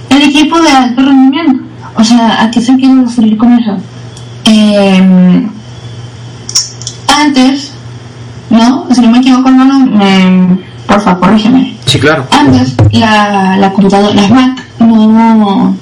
[0.09, 1.65] El equipo de alto rendimiento,
[1.97, 3.77] o sea, ¿a qué se quiere referir con eso?
[4.47, 5.51] Em,
[7.15, 7.73] antes,
[8.49, 8.87] ¿no?
[8.91, 11.77] Si no me equivoco, hermano, me, porfa, corrígeme.
[11.85, 12.27] Sí, claro.
[12.31, 15.77] Antes, la, la computadora, las Mac, no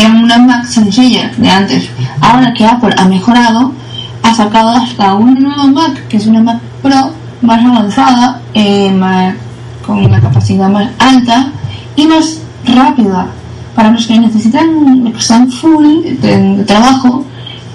[0.00, 1.88] eran una Mac sencilla de antes.
[2.20, 3.72] Ahora que Apple ha mejorado,
[4.22, 7.10] ha sacado hasta una nueva Mac, que es una Mac Pro
[7.42, 9.34] más avanzada, eh, más-
[9.86, 11.48] con una capacidad más alta
[11.94, 13.28] y más rápida.
[13.74, 17.24] Para los que necesitan, que están full de, trabajo,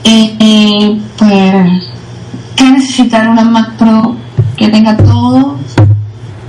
[0.03, 1.89] eh, eh, pues,
[2.55, 4.15] ¿qué necesitar una Mac Pro
[4.57, 5.57] que tenga todo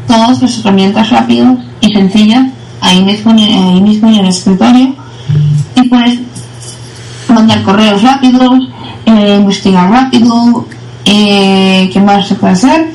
[0.07, 2.47] todas las herramientas rápidas y sencillas
[2.81, 4.95] ahí mismo, ahí mismo en el escritorio
[5.77, 6.19] y puedes
[7.29, 8.69] mandar correos rápidos,
[9.07, 10.67] eh, investigar rápido,
[11.05, 12.87] eh, ¿qué más se puede hacer?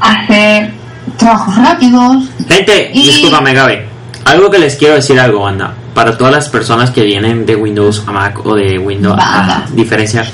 [0.00, 0.72] Hacer
[1.16, 2.24] trabajos rápidos.
[2.48, 3.74] Gente, Y- discúlpame, Gaby.
[4.24, 5.72] Algo que les quiero decir algo, banda.
[5.94, 10.24] Para todas las personas que vienen de Windows a Mac o de Windows a diferencia.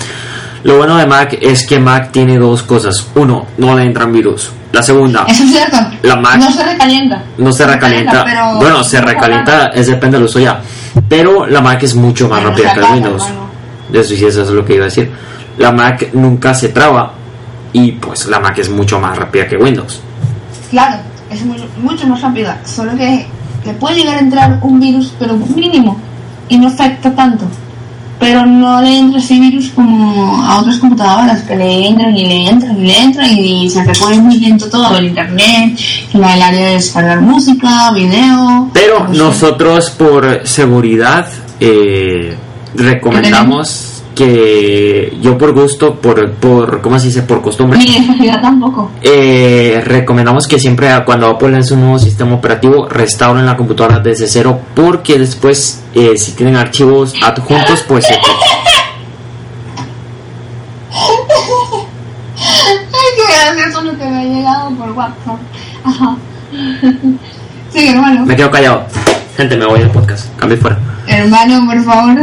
[0.64, 3.06] Lo bueno de Mac es que Mac tiene dos cosas.
[3.16, 4.50] Uno, no le entran virus.
[4.72, 5.76] La segunda, Eso es cierto.
[6.02, 7.22] La Mac- no se recalienta.
[7.38, 8.24] no se recalienta.
[8.24, 10.60] pero- Bueno, se recalienta, es depende del uso ya.
[11.08, 13.24] Pero la Mac es mucho más Pero rápida que el Windows.
[13.92, 15.10] Eso sí, eso es lo que iba a decir.
[15.58, 17.12] La Mac nunca se traba.
[17.74, 20.00] Y pues la Mac es mucho más rápida que Windows.
[20.70, 20.96] Claro,
[21.30, 23.26] es muy- mucho más rápida, solo que
[23.64, 25.98] le puede llegar a entrar un virus, pero mínimo,
[26.48, 27.44] y no afecta tanto.
[28.22, 32.48] Pero no le entra ese virus como a otras computadoras, que le entran y le
[32.48, 35.76] entran y le entran y se recorre muy lento todo, el internet,
[36.14, 38.70] el área de descargar música, video.
[38.72, 39.24] Pero eso.
[39.24, 41.26] nosotros por seguridad
[41.58, 42.36] eh,
[42.76, 43.91] recomendamos
[44.24, 47.22] que yo por gusto, por, por ¿cómo se dice?
[47.22, 47.80] Por costumbre,
[48.40, 48.90] tampoco.
[49.02, 54.26] eh, recomendamos que siempre cuando Apple lance un nuevo sistema operativo restauren la computadora desde
[54.28, 58.14] cero porque después eh, si tienen archivos adjuntos pues se
[62.34, 65.38] Ay, qué gracioso lo que me ha llegado por WhatsApp.
[65.84, 66.16] Ajá.
[67.72, 68.26] Sí, hermano.
[68.26, 68.84] me quedo callado.
[69.36, 70.26] Gente, me voy del podcast.
[70.36, 70.78] Cambio fuera.
[71.06, 72.18] Hermano, por favor.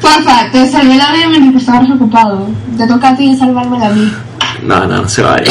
[0.00, 2.48] Porfa, te salvé la vida mientras que estabas ocupado.
[2.76, 4.12] Te toca a ti salvármela a mí.
[4.62, 5.48] No, no, no se va a ir.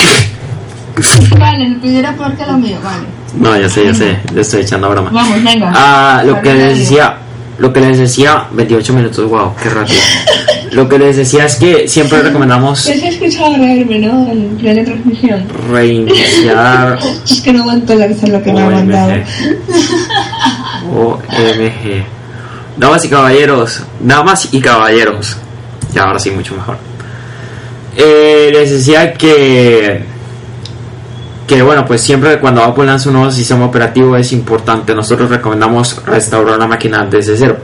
[1.39, 3.05] Vale, el tuyo era peor que lo mío, vale.
[3.35, 4.19] No, ya sé, ya sé.
[4.33, 5.11] Le estoy echando broma.
[5.11, 5.71] Vamos, venga.
[5.75, 7.17] Ah, lo que les decía,
[7.57, 9.99] lo que les decía, 28 minutos, wow, qué rápido.
[10.71, 14.31] Lo que les decía es que siempre recomendamos Ya se ha escuchado reírme, ¿no?
[14.31, 15.43] En plena transmisión.
[15.67, 19.13] reiniciar Es que no aguanto la lo que me ha mandado.
[20.95, 22.18] OMG.
[22.79, 25.35] Damas y caballeros, damas y caballeros.
[25.93, 26.77] Ya ahora sí, mucho mejor.
[27.95, 30.05] Eh, les decía que
[31.45, 34.93] que bueno, pues siempre cuando Apple lanza un nuevo sistema operativo es importante.
[34.93, 37.57] Nosotros recomendamos restaurar la máquina desde cero.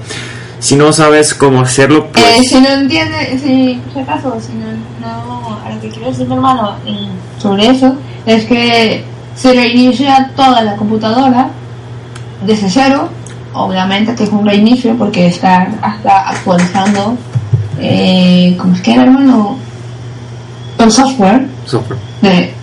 [0.59, 4.65] Si no sabes cómo hacerlo, pues Eh, si no entiende, si, si acaso, si no,
[4.99, 10.61] no, a lo que quiero decir hermano eh, sobre eso, es que se reinicia toda
[10.63, 11.49] la computadora
[12.45, 13.09] desde cero,
[13.55, 17.17] obviamente que es un reinicio porque está hasta actualizando,
[17.79, 19.57] eh, ¿cómo es que era hermano?
[20.77, 21.99] El software, software.
[22.21, 22.53] de,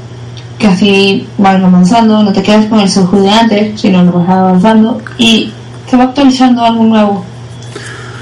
[0.59, 4.29] que así van avanzando, no te quedas con el software de antes, sino lo vas
[4.29, 5.53] avanzando y
[5.89, 7.25] se va actualizando algo nuevo.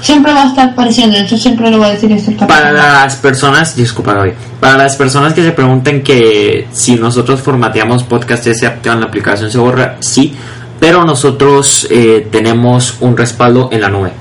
[0.01, 3.75] Siempre va a estar apareciendo, eso siempre lo va a decir este Para las personas,
[3.75, 8.99] disculpa Gaby, para las personas que se pregunten que si nosotros formateamos podcast se activan
[8.99, 10.35] la aplicación se borra, sí,
[10.81, 14.11] pero nosotros eh, tenemos un respaldo en la nube.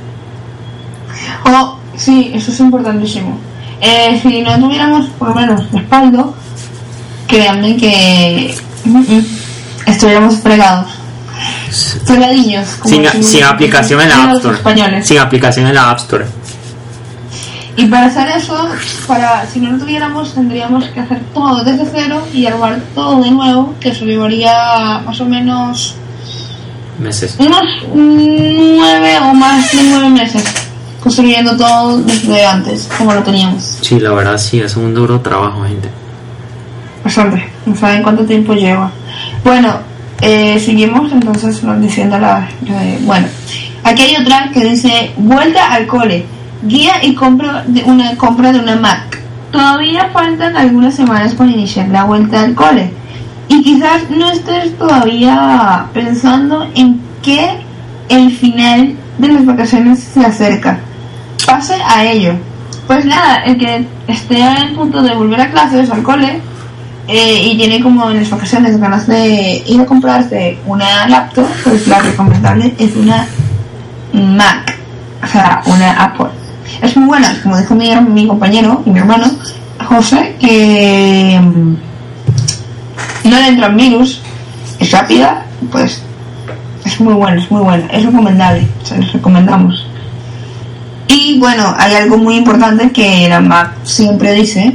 [1.46, 3.38] Oh, sí, eso es importantísimo.
[3.80, 6.34] Eh, si no tuviéramos por lo menos respaldo,
[7.26, 9.26] créanme que mm, mm,
[9.86, 10.90] estuviéramos fregados.
[12.04, 12.66] Fregadillos.
[12.84, 14.56] Sin, decimos- sin aplicación en la App Store.
[14.56, 15.08] españoles.
[15.08, 16.26] Sin aplicación en la App Store.
[17.76, 18.68] Y para hacer eso,
[19.06, 23.30] para si no lo tuviéramos, tendríamos que hacer todo desde cero y armar todo de
[23.30, 25.94] nuevo, que eso llevaría más o menos
[27.00, 27.34] Meses.
[27.38, 30.44] unos nueve o más de nueve meses
[31.02, 33.78] construyendo todo desde antes, como lo teníamos.
[33.80, 35.88] Sí, la verdad sí, es un duro trabajo, gente.
[37.02, 38.90] Bastante, no saben cuánto tiempo lleva.
[39.42, 39.78] Bueno,
[40.20, 42.46] eh, seguimos entonces diciendo la.
[42.66, 43.26] eh, bueno,
[43.82, 46.26] aquí hay otra que dice: Vuelta al cole,
[46.62, 49.18] guía y compra de una compra de una Mac.
[49.50, 52.92] Todavía faltan algunas semanas para iniciar la vuelta al cole.
[53.50, 57.58] Y quizás no estés todavía pensando en que
[58.08, 60.78] el final de las vacaciones se acerca.
[61.44, 62.34] Pase a ello.
[62.86, 66.40] Pues nada, el que esté en punto de volver a clases, al cole,
[67.08, 71.88] eh, y tiene como en las vacaciones ganas de ir a comprarse una laptop, pues
[71.88, 73.26] la recomendable es una
[74.12, 74.78] Mac,
[75.24, 76.28] o sea, una Apple.
[76.80, 79.26] Es muy buena, como dijo mi, mi compañero y mi hermano,
[79.88, 81.89] José, que mm,
[83.24, 84.20] no le entran virus,
[84.78, 86.02] es rápida, pues
[86.84, 89.86] es muy buena, es muy buena, es recomendable, se les recomendamos.
[91.08, 94.74] Y bueno, hay algo muy importante que la Mac siempre dice,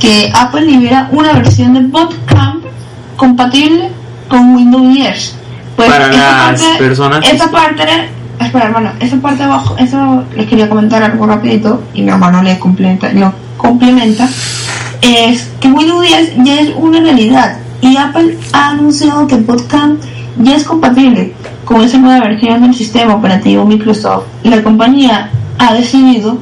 [0.00, 2.64] que Apple libera una versión de Bootcamp
[3.16, 3.90] compatible
[4.28, 5.34] con Windows 10.
[5.76, 7.82] Pues Para las parte, personas- Esa parte,
[8.40, 12.42] espera hermano, esa parte de abajo, eso les quería comentar algo rapidito y mi hermano
[12.42, 14.28] le completa, lo complementa,
[15.04, 20.00] es que Windows 10 ya es una realidad y Apple ha anunciado que Bootcamp
[20.38, 24.24] ya es compatible con esa nueva versión del sistema operativo Microsoft.
[24.42, 26.38] La compañía ha decidido,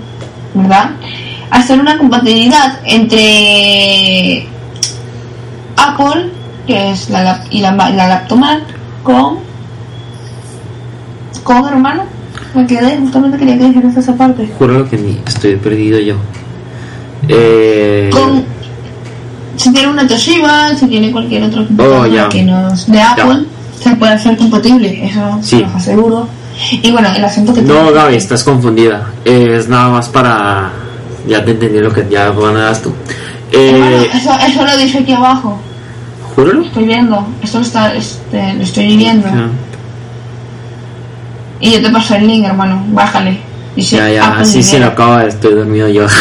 [0.55, 0.91] ¿verdad?,
[1.51, 4.47] hacer una compatibilidad entre
[5.77, 6.31] Apple,
[6.67, 8.41] que es la, y la, la laptop
[9.03, 9.39] con,
[11.45, 12.05] con hermano.
[12.55, 14.51] Me quedé, justamente quería que dijeras esa parte.
[14.59, 16.17] Juro que estoy perdido yo.
[17.35, 18.45] Eh, Con,
[19.57, 22.29] si tiene una Toshiba, si tiene cualquier otro Oh, computadora ya.
[22.29, 23.45] que de Apple,
[23.81, 25.59] se puede hacer compatible, eso Sí.
[25.59, 26.29] se los aseguro.
[26.71, 29.11] Y bueno, el acento que no, Gaby, estás confundida.
[29.25, 30.71] Es nada más para.
[31.27, 32.93] Ya te entendí lo que ya bueno, das tú.
[33.53, 35.59] Eh, eso, eso lo dice aquí abajo.
[36.35, 36.63] ¿Júralo?
[36.63, 39.27] Estoy viendo, esto lo, está, este, lo estoy viendo.
[39.29, 39.49] Ya,
[41.61, 43.39] Y yo te paso el link, hermano, bájale.
[43.77, 44.45] Dice ya, ya.
[44.45, 45.19] Sí, sí, lo acabo.
[45.21, 46.07] Estoy dormido yo.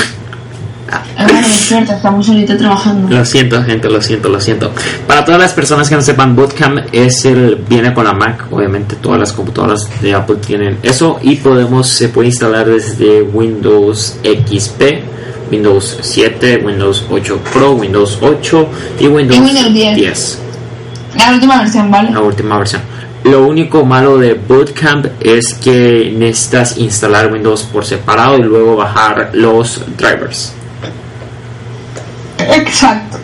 [1.18, 3.16] Despierta, estamos ahorita trabajando.
[3.16, 4.72] Lo siento, gente, lo siento, lo siento.
[5.08, 8.48] Para todas las personas que no sepan, Bootcamp es el viene con la Mac.
[8.52, 14.18] Obviamente, todas las computadoras de Apple tienen eso y podemos se puede instalar desde Windows
[14.24, 14.82] XP,
[15.52, 18.68] Windows 7, Windows 8 Pro, Windows 8
[19.00, 19.96] y Windows, Y Windows 10.
[19.96, 20.40] 10,
[21.18, 22.12] La última versión, ¿vale?
[22.12, 22.82] la última versión.
[23.24, 29.30] Lo único malo de Bootcamp es que necesitas instalar Windows por separado y luego bajar
[29.34, 30.54] los drivers.
[32.56, 33.18] Exacto.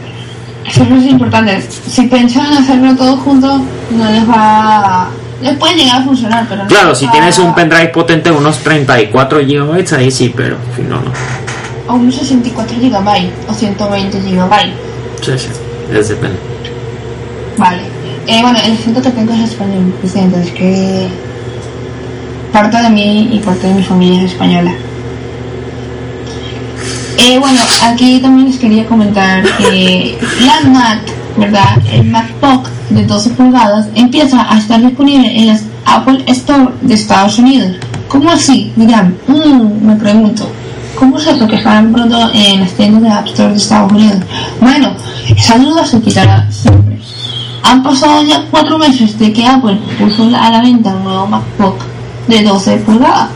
[0.65, 1.61] Eso es importante.
[1.61, 3.57] Si piensan hacerlo todo junto,
[3.91, 5.09] no les va a...
[5.41, 8.57] Les puede llegar a funcionar, pero no Claro, si va tienes un pendrive potente, unos
[8.59, 11.11] 34 GB, ahí sí, pero si no, no.
[11.87, 14.51] O unos 64 GB o 120 GB.
[15.21, 15.47] Sí, sí,
[15.93, 16.37] es depende.
[17.57, 17.81] Vale.
[18.27, 20.41] Eh, bueno, el acento que tengo es español, presidente.
[20.41, 21.07] Es que
[22.51, 24.73] parte de mí y parte de mi familia es española.
[27.17, 30.99] Eh, bueno, aquí también les quería comentar que la Mac,
[31.35, 31.77] ¿verdad?
[31.91, 37.39] El MacBook de 12 pulgadas empieza a estar disponible en las Apple Store de Estados
[37.39, 37.75] Unidos.
[38.07, 38.71] ¿Cómo así?
[38.75, 40.47] Dirán, mm, me pregunto.
[40.97, 44.17] ¿Cómo que están pronto en las tiendas de App Store de Estados Unidos?
[44.59, 44.95] Bueno,
[45.35, 46.97] esa duda se quitará siempre.
[47.63, 51.77] Han pasado ya cuatro meses de que Apple puso a la venta un nuevo MacBook
[52.27, 53.29] de 12 pulgadas.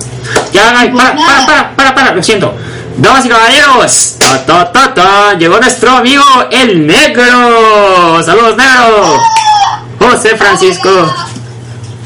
[0.54, 2.54] Ya, ay, Pues para, para, para, para, para, lo siento.
[3.02, 8.22] Damas y caballeros, ta, ta, ta, ta, llegó nuestro amigo el negro.
[8.24, 9.20] Saludos, negro.
[10.00, 10.90] José Francisco.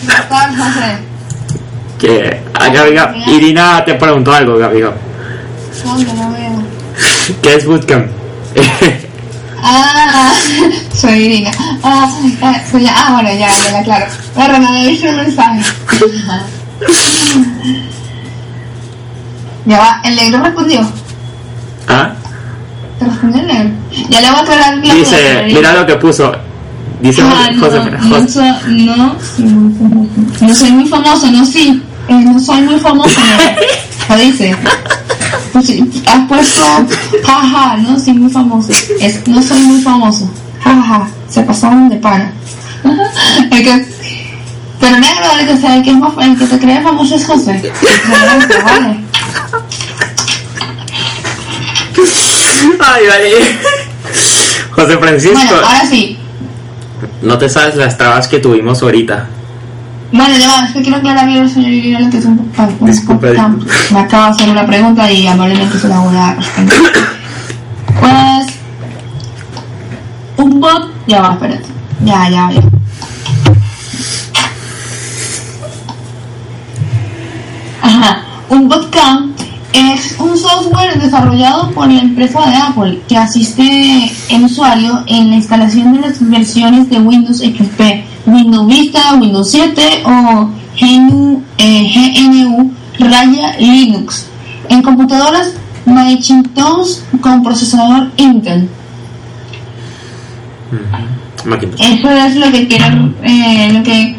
[0.02, 0.98] ¿Qué tal, José?
[2.00, 4.94] Que, ah, Gabriga, Irina te preguntó algo, Gabriga.
[5.84, 6.64] ¿Dónde lo veo?
[7.42, 8.08] ¿Qué es Bootcamp?
[9.68, 10.32] Ah,
[10.94, 11.50] soy Irina.
[11.82, 12.08] Ah,
[12.44, 14.06] ah, soy- ah, bueno, ya, ya, claro.
[14.60, 15.62] No he visto el mensaje.
[19.66, 20.82] Ya va, el negro respondió.
[21.88, 22.12] ¿Ah?
[23.00, 23.70] ¿Te respondió el negro?
[24.10, 26.32] Ya le voy a aclarar la Dice, duda, mira lo que puso.
[27.02, 30.10] Dice Ah, José, no, José, no, soy, no, sí, muy famoso.
[30.42, 34.16] no soy muy famoso, no sí, eh, no soy muy famoso, no.
[34.16, 34.56] lo dice.
[35.52, 35.70] Pues,
[36.08, 36.62] has puesto,
[37.26, 40.30] jaja, no, sí, muy famoso, es, no soy muy famoso,
[40.64, 42.32] jaja, se pasaron de pana.
[43.52, 43.86] El que,
[44.80, 47.26] pero negro, el que, sea, el que, es más, el que te cree famoso es
[47.26, 47.52] José.
[48.66, 49.05] Vale.
[52.80, 53.32] Ay, vale.
[54.72, 56.18] José Francisco, Bueno, ahora sí,
[57.22, 59.28] no te sabes las trabas que tuvimos ahorita.
[60.12, 63.36] Bueno, ya va, es que quiero aclarar bien al señor Irigoyen que es un Disculpe.
[63.92, 66.78] Me acaba de hacer una pregunta y amablemente se la voy a responder.
[68.00, 68.48] Pues...
[70.38, 70.92] Un bot...
[71.08, 71.66] Ya va, espérate.
[72.04, 72.62] Ya, ya, ya.
[77.82, 78.22] Ajá.
[78.50, 79.34] Un botcam
[79.76, 85.36] es un software desarrollado por la empresa de Apple que asiste al usuario en la
[85.36, 87.82] instalación de las versiones de Windows XP,
[88.26, 94.28] Windows Vista, Windows 7 o GNU, eh, GNU Raya Linux
[94.70, 95.54] en computadoras
[95.86, 98.70] Macintosh con procesador Intel.
[101.46, 101.82] Macintosh.
[101.82, 104.16] Eso es lo que quiere, eh, lo que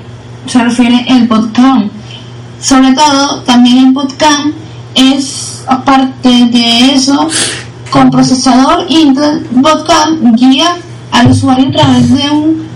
[0.46, 1.86] se refiere el podcast.
[2.60, 4.46] Sobre todo, también el podcast
[4.96, 7.28] es, aparte de eso,
[7.90, 10.76] con procesador Intel, podcast guía
[11.12, 12.66] al usuario a través de un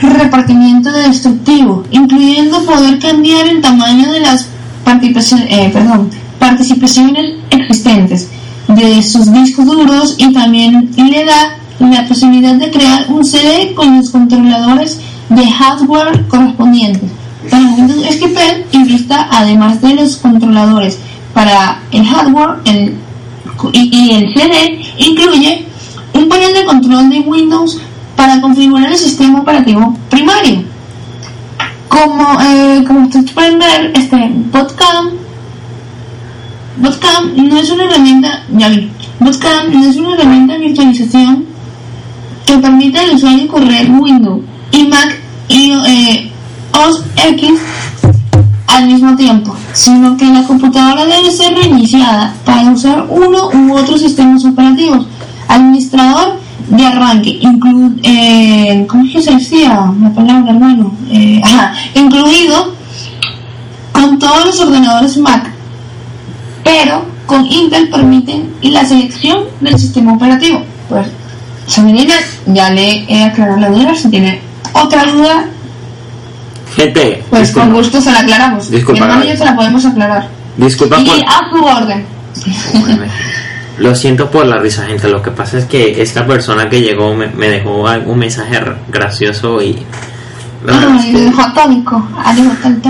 [0.00, 4.48] repartimiento de destructivo, incluyendo poder cambiar el tamaño de las
[4.84, 8.28] participaciones, eh, perdón, participaciones existentes
[8.68, 13.96] de sus discos duros y también le da la posibilidad de crear un CD con
[13.96, 17.10] los controladores de hardware correspondientes.
[17.50, 18.38] Para Windows XP
[18.72, 20.98] y Vista, además de los controladores
[21.34, 22.96] para el hardware el,
[23.72, 25.66] y, y el CD, incluye
[26.14, 27.78] un panel de control de Windows
[28.16, 30.62] para configurar el sistema operativo primario.
[31.88, 34.16] Como, eh, como ustedes pueden ver, este
[34.52, 35.10] Botcam,
[36.76, 41.46] Botcam no es una herramienta, ya vi, Botcam no es una herramienta de virtualización
[42.46, 46.30] que permite al usuario correr Windows y Mac y eh,
[46.72, 47.58] OS X
[48.76, 53.98] al mismo tiempo, sino que la computadora debe ser reiniciada para usar uno u otro
[53.98, 55.06] sistemas operativos.
[55.48, 60.94] Administrador de arranque, inclu eh, ¿cómo es que se decía la palabra, hermano?
[61.10, 61.42] Eh,
[61.94, 62.74] incluido
[63.92, 65.50] con todos los ordenadores Mac,
[66.62, 70.62] pero con Intel permiten la selección del sistema operativo.
[70.88, 71.06] Pues,
[71.66, 72.14] señorita,
[72.46, 73.94] ya le he aclarado la duda.
[73.94, 74.40] Si tiene
[74.72, 75.46] otra duda,
[76.74, 78.70] Gente, pues disculpa, con gusto se la aclaramos.
[78.70, 80.28] Disculpa, Mi hermano y yo se la podemos aclarar.
[80.56, 81.18] disculpa y por...
[81.28, 82.06] a su orden.
[83.78, 85.08] Lo siento por la risa, gente.
[85.08, 89.62] Lo que pasa es que esta persona que llegó me, me dejó un mensaje gracioso
[89.62, 89.84] y.
[90.64, 92.08] La es Ay, que, me dejó atónico.
[92.18, 92.34] Ah,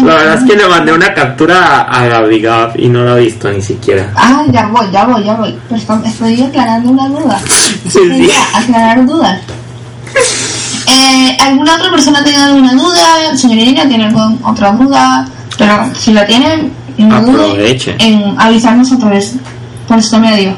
[0.03, 3.27] la verdad es que le mandé una captura a, Gaby Gab y no la he
[3.27, 4.11] visto ni siquiera.
[4.17, 5.57] Ah, ya voy, ya voy, ya voy.
[5.69, 7.41] Pero esto- estoy aclarando una duda.
[7.47, 8.31] Sí, sí.
[8.55, 9.41] Aclarar dudas.
[10.93, 13.37] Eh, ¿Alguna otra persona tiene alguna duda?
[13.37, 15.27] Señora Irina, ¿tiene alguna otra duda?
[15.57, 17.97] Pero si la tienen, no dude Aproveche.
[17.99, 19.35] en avisarnos otra vez
[19.87, 20.53] por este medio.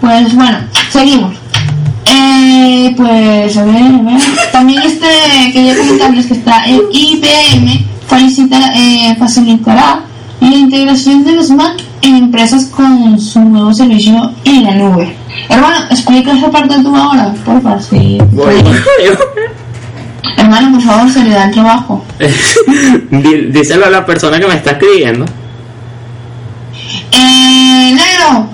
[0.00, 0.58] Pues bueno,
[0.92, 1.34] seguimos.
[2.04, 4.20] Eh, pues a ver, a ver.
[4.52, 5.06] También este
[5.52, 10.00] quería comentarles que está el IBM facilita- eh, facilitará
[10.40, 15.14] la integración de los Mac en empresas con su nuevo servicio en la nube.
[15.48, 17.82] Hermano, explica esa parte tú ahora, por favor.
[17.82, 18.18] Sí.
[18.32, 18.54] Voy.
[20.36, 22.04] Hermano, por favor, se le da el trabajo.
[23.10, 25.24] Dí- Díselo a la persona que me está escribiendo.
[27.12, 28.46] Eh, negro,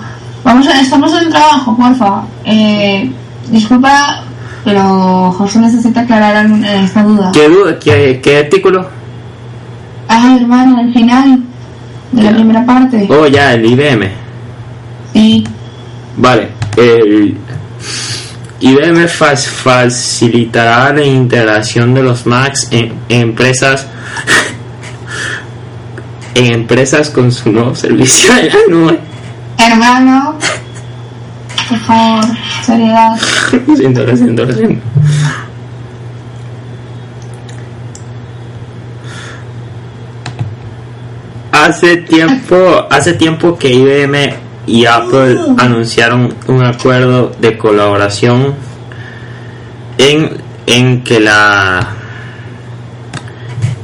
[0.42, 2.22] vamos a, estamos en trabajo, porfa.
[2.44, 3.10] Eh,
[3.50, 4.22] disculpa,
[4.64, 7.30] pero José necesita aclarar eh, esta duda.
[7.32, 8.88] ¿Qué, du- qué, qué artículo?
[10.08, 11.40] Ah, hermano, al final
[12.14, 13.06] de la primera parte.
[13.10, 14.08] Oh, ya, el IBM.
[15.12, 15.44] Sí.
[16.16, 17.36] Vale, el
[18.60, 23.86] IBM fa- facilitará la integración de los Macs en, en empresas
[26.34, 28.98] en empresas con su nuevo servicio en la nube.
[29.58, 30.36] Hermano,
[31.68, 32.24] por favor,
[32.64, 33.16] seriedad.
[33.66, 34.82] Lo siento, lo siento, lo siento.
[41.54, 44.34] Hace tiempo, hace tiempo que IBM
[44.66, 48.54] y Apple anunciaron un acuerdo de colaboración
[49.96, 50.30] en,
[50.66, 51.90] en que la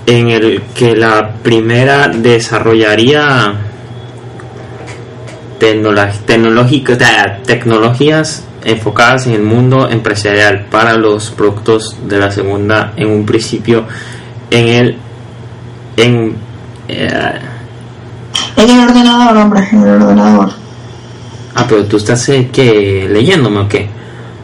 [0.07, 3.55] en el que la primera desarrollaría
[5.61, 12.93] tecnolo- tecnológico- te- tecnologías enfocadas en el mundo empresarial para los productos de la segunda
[12.97, 13.85] en un principio
[14.51, 14.97] en el
[15.97, 16.37] en
[16.89, 17.11] eh,
[18.57, 20.51] En el ordenador, hombre, en el ordenador.
[21.55, 23.89] ah pero tú estás eh, que leyéndome o qué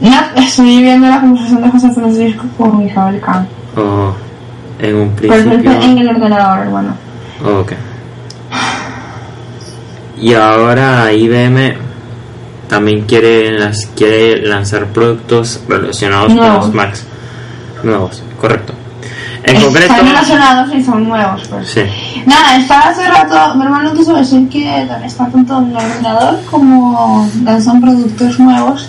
[0.00, 3.46] No, estoy viendo la conversación de José Francisco con Isabel Khan.
[3.76, 4.14] o
[4.78, 6.94] en un Pero principio en el ordenador, hermano.
[7.44, 7.72] Ok.
[10.20, 11.74] Y ahora IBM
[12.68, 17.04] también quiere, las, quiere lanzar productos relacionados con los Macs.
[17.82, 18.72] Nuevos, correcto.
[19.46, 21.68] En Están concreto, relacionados y son nuevos, pues.
[21.68, 21.80] sí.
[22.26, 27.30] Nada, está hace rato, mi hermano quiso decir que está tanto en el ordenador como
[27.44, 28.88] lanzan productos nuevos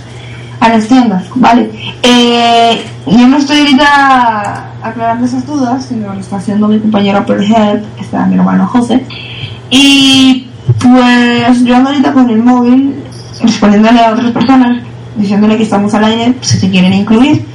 [0.59, 1.69] a las tiendas, ¿vale?
[2.01, 7.83] Eh, yo no estoy ahorita aclarando esas dudas, sino lo está haciendo mi compañero Help,
[7.99, 9.05] está mi hermano José.
[9.69, 10.47] Y
[10.79, 12.95] pues yo ando ahorita con el móvil
[13.43, 14.81] respondiéndole a otras personas,
[15.15, 17.45] diciéndole que estamos al aire, pues, si se quieren incluir.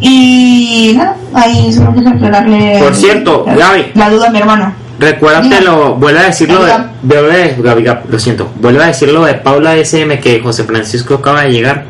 [0.00, 3.92] Y nada, ahí solo quiero aclararle Por cierto, la, Gaby.
[3.94, 4.74] la duda a mi hermano.
[4.98, 6.72] Recuérdatelo, vuelve a decirlo de,
[7.02, 11.52] vuelve, Gaby, lo siento, vuelve a decirlo de Paula SM que José Francisco acaba de
[11.52, 11.84] llegar.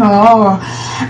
[0.00, 0.58] Oh.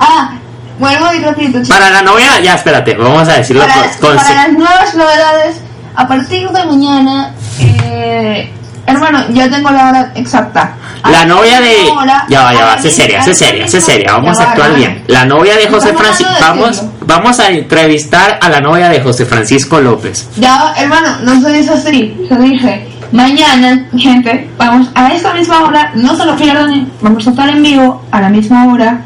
[0.01, 0.33] Ah,
[0.79, 1.69] vuelvo y repito, chicos.
[1.69, 5.57] Para la novia, ya espérate, vamos a decirlo Para, con, con- para las nuevas novedades,
[5.95, 8.51] a partir de mañana, eh,
[8.87, 10.75] hermano, ya tengo la hora exacta.
[11.03, 11.91] A La novia de.
[11.91, 14.13] hora, Ya va, ya va, sé seria, sé seria, sé seria.
[14.13, 15.05] Vamos a actuar bien.
[15.07, 16.33] La novia de José Francisco.
[16.41, 20.29] Vamos, vamos a entrevistar a la novia de José Francisco López.
[20.37, 22.89] Ya, hermano, no se dice así, se dice.
[23.13, 27.63] Mañana, gente, vamos a esta misma hora, no se lo pierdan, vamos a estar en
[27.63, 29.03] vivo a la misma hora.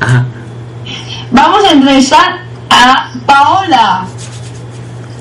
[0.00, 0.24] Ajá.
[1.30, 2.38] Vamos a entrevistar
[2.70, 4.04] a Paola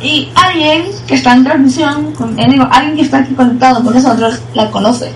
[0.05, 2.13] y alguien que está en transmisión,
[2.47, 5.11] digo, alguien que está aquí conectado con nosotros, la conoce.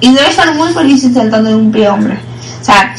[0.00, 2.18] Y debe estar muy feliz intentando en un pie, hombre.
[2.60, 2.94] O sea,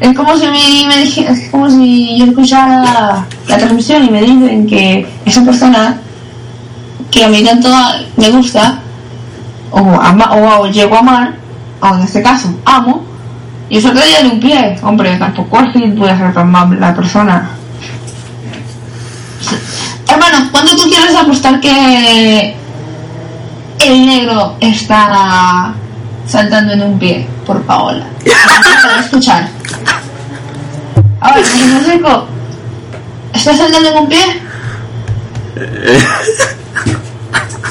[0.00, 4.64] es como si me, me es como si yo escuchara la transmisión y me dicen
[4.64, 6.00] que esa persona
[7.10, 7.68] que a mí tanto
[8.16, 8.78] me gusta,
[9.72, 11.34] o, ama, o, llego a amar,
[11.80, 13.02] o en este caso, amo,
[13.68, 16.94] y eso te de un pie, hombre, tampoco es que puede ser tan mal la
[16.94, 17.50] persona.
[20.12, 22.54] Hermano, ¿cuándo tú quieres apostar que
[23.80, 25.72] el negro está
[26.26, 28.04] saltando en un pie por Paola?
[28.82, 29.48] Para escuchar.
[31.18, 32.26] A ver, Francisco,
[33.32, 34.42] ¿estás saltando en un pie?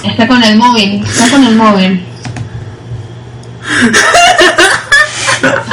[0.03, 2.03] Está con el móvil, está con el móvil.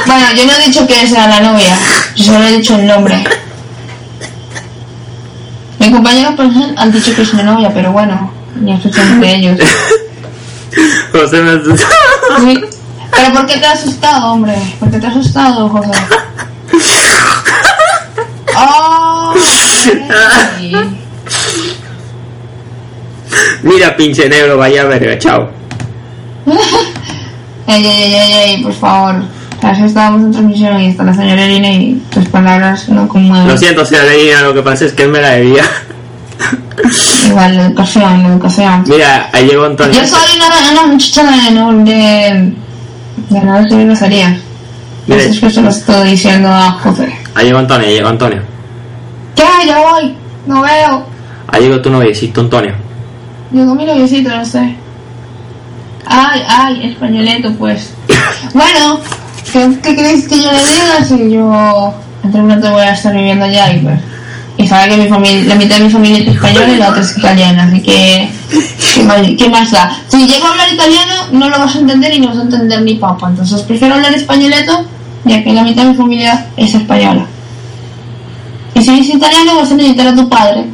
[0.05, 1.77] Bueno, yo no he dicho que sea la novia,
[2.15, 3.23] yo solo he dicho el nombre.
[5.79, 9.35] Mi compañero por ejemplo, han dicho que es mi novia, pero bueno, ya es entre
[9.35, 9.59] ellos.
[11.11, 11.87] José me asustó.
[12.39, 12.59] Sí.
[13.11, 14.53] Pero ¿por qué te has asustado, hombre?
[14.79, 15.91] ¿Por qué te has asustado, José?
[18.55, 19.33] Oh.
[23.63, 25.49] Mira, pinche negro, vaya verga, chao.
[27.67, 29.23] Ey, ey, ey, ey, por favor.
[29.61, 33.47] Eso estábamos en transmisión y está la señora Irina y tus palabras no conmueven.
[33.47, 35.63] Lo siento, señora Leina, lo que pasa es que él me la debía.
[37.27, 38.83] Igual, la educación, la educación.
[38.87, 39.93] Mira, ahí llegó Antonio.
[39.99, 42.53] Yo soy una, una muchacha de, no, de,
[43.29, 44.37] de no decir groserías.
[45.07, 45.21] Mire.
[45.23, 47.13] Eso es que se lo estoy diciendo a José.
[47.35, 48.41] Ahí llegó Antonio, ahí llegó Antonio.
[49.35, 49.67] ¿Qué?
[49.67, 50.15] Ya voy.
[50.47, 51.05] No veo.
[51.47, 52.73] Ahí llegó tu noviecito, Antonio.
[53.51, 54.75] Llegó mi noviecito, no sé.
[56.05, 57.93] Ay, ay, españoleto, pues.
[58.53, 58.99] bueno,
[59.51, 61.93] ¿qué, queréis que yo le diga si yo
[62.23, 63.99] entre un rato voy a estar viviendo allá y pues...
[64.57, 67.01] Y sabe que mi familia, la mitad de mi familia es española y la otra
[67.01, 68.29] es italiana, así que...
[69.37, 69.97] ¿Qué más, da?
[70.09, 72.81] Si llego a hablar italiano, no lo vas a entender y no vas a entender
[72.81, 73.29] ni papa.
[73.29, 74.85] Entonces prefiero hablar españoleto,
[75.23, 77.25] ya que la mitad de mi familia es española.
[78.75, 80.65] Y si es italiano, vas a necesitar a tu padre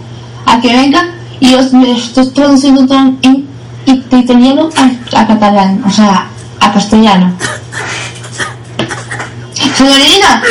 [0.48, 1.06] a que venga
[1.40, 3.48] y os le estoy traduciendo todo en,
[3.86, 4.70] italiano
[5.16, 6.28] a catalán, o sea,
[6.60, 7.34] a castellano.
[9.78, 10.42] Señorita,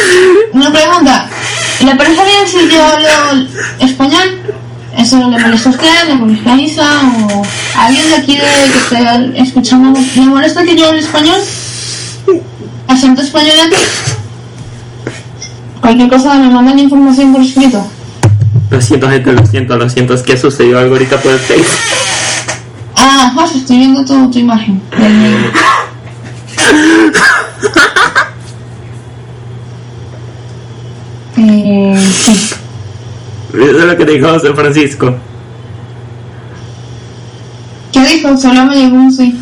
[0.52, 1.26] una pregunta.
[1.84, 3.46] ¿Le parece bien si yo hablo
[3.80, 4.40] español?
[4.96, 6.04] ¿Eso le molesta a usted?
[6.08, 7.00] ¿Le molesta a Isa?
[7.32, 7.42] ¿O
[7.76, 9.98] a alguien de aquí de que esté escuchando?
[10.14, 11.40] ¿Le molesta que yo hable español?
[12.86, 13.76] ¿Acento español aquí?
[15.80, 17.86] Cualquier cosa me mandan información por escrito.
[18.70, 20.14] Lo siento, gente, lo siento, lo siento.
[20.14, 21.78] Es que sucedió algo ahorita por el Facebook.
[22.96, 24.80] Ah, José, estoy viendo tu, tu imagen.
[24.98, 25.50] del-
[31.36, 32.32] Eh, sí.
[33.52, 35.14] Eso es lo que dijo José Francisco.
[37.92, 38.36] ¿Qué dijo?
[38.36, 39.38] Solo me llegó un sí.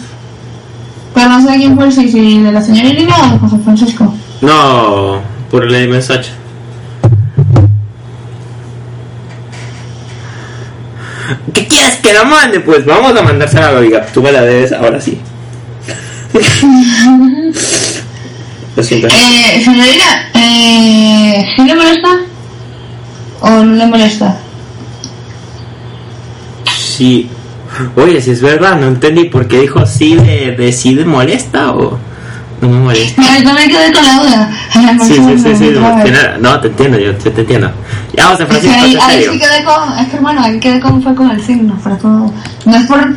[1.15, 3.59] Pero no sé quién fue el sí, si de la señora Irina o de José
[3.65, 4.15] Francisco.
[4.41, 5.21] No,
[5.51, 6.31] por el mensaje.
[11.53, 12.61] ¿Qué quieres que la mande?
[12.61, 14.07] Pues vamos a mandársela a la amiga.
[14.13, 15.19] Tú me la debes ahora sí.
[18.77, 19.09] Lo siento.
[19.09, 22.09] Eh, señorita, eh, ¿sí le molesta?
[23.41, 24.39] ¿O no le molesta?
[26.79, 27.29] Sí.
[27.97, 31.73] Oye, si es verdad, no entendí por qué dijo sí de, de sí de molesta
[31.73, 31.99] o
[32.61, 33.23] no me molesta.
[33.43, 34.51] Yo me quedé con la duda.
[35.05, 35.75] Sí, sí, sí, sí.
[36.41, 37.73] No, te entiendo, yo, te entiendo.
[38.17, 40.81] Ya, José Es que Francisco, ahí, ahí sí quedé con, es que hermano, ahí quedé
[40.81, 42.33] con, fue con el signo, pero todo,
[42.67, 43.17] no es por,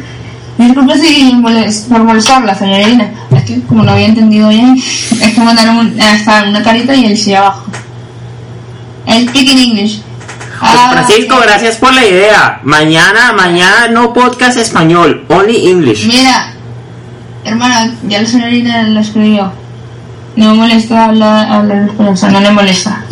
[0.58, 5.42] disculpe si molest, por molestarla, señorina, es que como no había entendido bien, es que
[5.42, 7.66] mandaron un, hasta una carita y el sí abajo.
[9.06, 10.02] El speak in English.
[10.60, 12.60] Pues, Ah, Francisco, gracias por la idea.
[12.64, 16.08] Mañana, mañana no podcast español, only English.
[16.08, 16.54] Mira,
[17.44, 19.52] hermana, ya la señorita lo escribió.
[20.38, 23.04] No me molesta hablar, hablar español, o sea, no le molesta.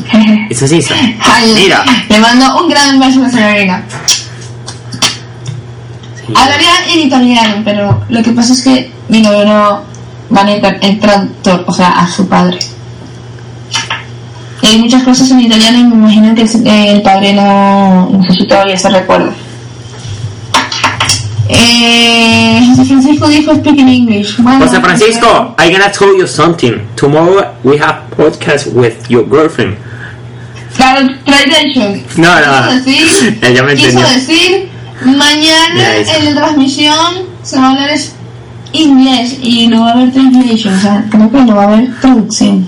[0.50, 0.80] Eso sí,
[1.22, 1.84] Ay, mira.
[2.10, 3.84] Le mando un gran beso a la señorita.
[6.36, 9.82] Hablaría en italiano, pero lo que pasa es que mi novio no
[10.36, 12.60] va a necesitar el traductor, o sea, a su padre.
[14.62, 16.44] Y hay muchas cosas en italiano y me imagino que
[16.92, 19.34] el, padre no necesita todavía ese recuerdo.
[21.50, 24.38] Eh, José Francisco dijo speak in English.
[24.38, 26.88] Bueno, José Francisco, I'm gonna tell you something.
[26.96, 29.76] Tomorrow we have podcast with your girlfriend.
[30.78, 32.04] Claro, translation.
[32.18, 32.84] No, no.
[32.84, 34.70] Quiso decir, me quiso decir,
[35.06, 38.14] mañana en la transmisión se va a hablar es
[38.72, 42.00] inglés y no va a haber translation, o sea, creo que no va a haber
[42.00, 42.68] traducción.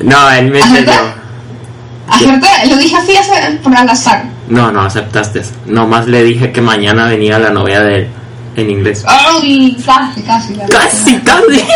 [0.00, 0.78] No, él me ¿Acerté?
[0.80, 1.24] entendió.
[2.08, 3.12] Acerté, lo dije así
[3.62, 4.24] por al azar.
[4.48, 5.42] No, no aceptaste.
[5.66, 8.08] Nomás le dije que mañana venía la novia de él
[8.56, 9.04] en inglés.
[9.06, 10.54] Ay, casi, casi.
[10.54, 11.20] casi.
[11.20, 11.66] Casi,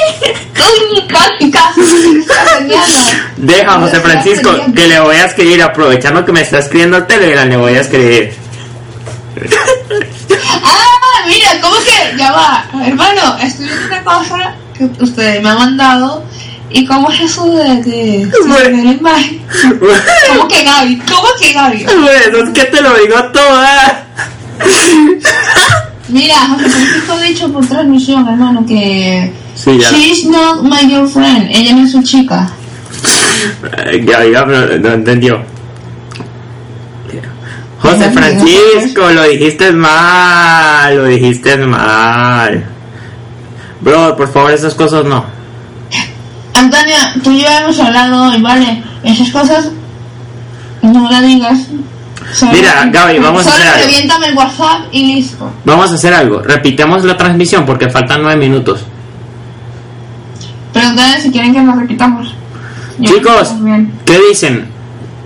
[1.09, 1.51] casi.
[1.51, 3.17] Casi.
[3.37, 5.63] Deja, José Francisco, que le voy a escribir.
[5.63, 8.35] Aprovechando que me está escribiendo el Telegram, le voy a escribir.
[10.65, 12.17] Ah, mira, ¿cómo que?
[12.19, 16.25] Ya va, hermano, estoy viendo una cosa que ustedes me han mandado.
[16.71, 18.77] ¿Y cómo es eso de, de, Bueno.
[18.77, 19.41] de la imagen?
[20.29, 20.97] ¿Cómo que Gaby?
[21.11, 21.85] ¿Cómo que Gaby?
[21.85, 24.05] Bueno, es que te lo digo toda.
[26.09, 29.91] Mira, José Francisco ha dicho por transmisión, hermano, que Sí, ya.
[29.91, 32.51] she's not my girlfriend, ella no es su chica.
[34.07, 35.43] Ya, pero no entendió.
[37.81, 42.65] José Francisco, lo dijiste mal, lo dijiste mal.
[43.81, 45.25] Bro, por favor, esas cosas no.
[46.55, 48.83] Antonia, tú y yo hemos hablado hoy, ¿vale?
[49.05, 49.69] Esas cosas
[50.83, 51.59] no las digas.
[52.33, 53.85] Solo- Mira, Gaby, vamos a hacer algo.
[53.87, 55.51] reviéntame el WhatsApp y listo.
[55.65, 56.41] Vamos a hacer algo.
[56.43, 58.81] Repitamos la transmisión porque faltan nueve minutos.
[60.73, 62.35] Pregúntale si quieren que nos repitamos.
[62.99, 63.55] Yo Chicos.
[64.05, 64.69] ¿qué dicen?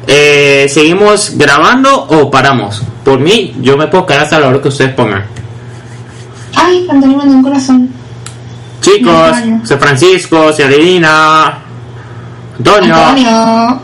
[0.07, 2.82] Eh, ¿Seguimos grabando o paramos?
[3.05, 5.24] Por mí, yo me puedo quedar hasta la hora que ustedes pongan.
[6.55, 7.90] Ay, Antonio mandó un corazón.
[8.80, 11.59] Chicos, soy Francisco, señorina,
[12.59, 12.94] Antonio.
[12.96, 13.80] Antonio.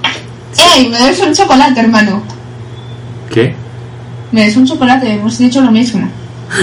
[0.74, 2.22] Ey, me des un chocolate, hermano.
[3.32, 3.54] ¿Qué?
[4.32, 6.08] Me des un chocolate, hemos dicho lo mismo.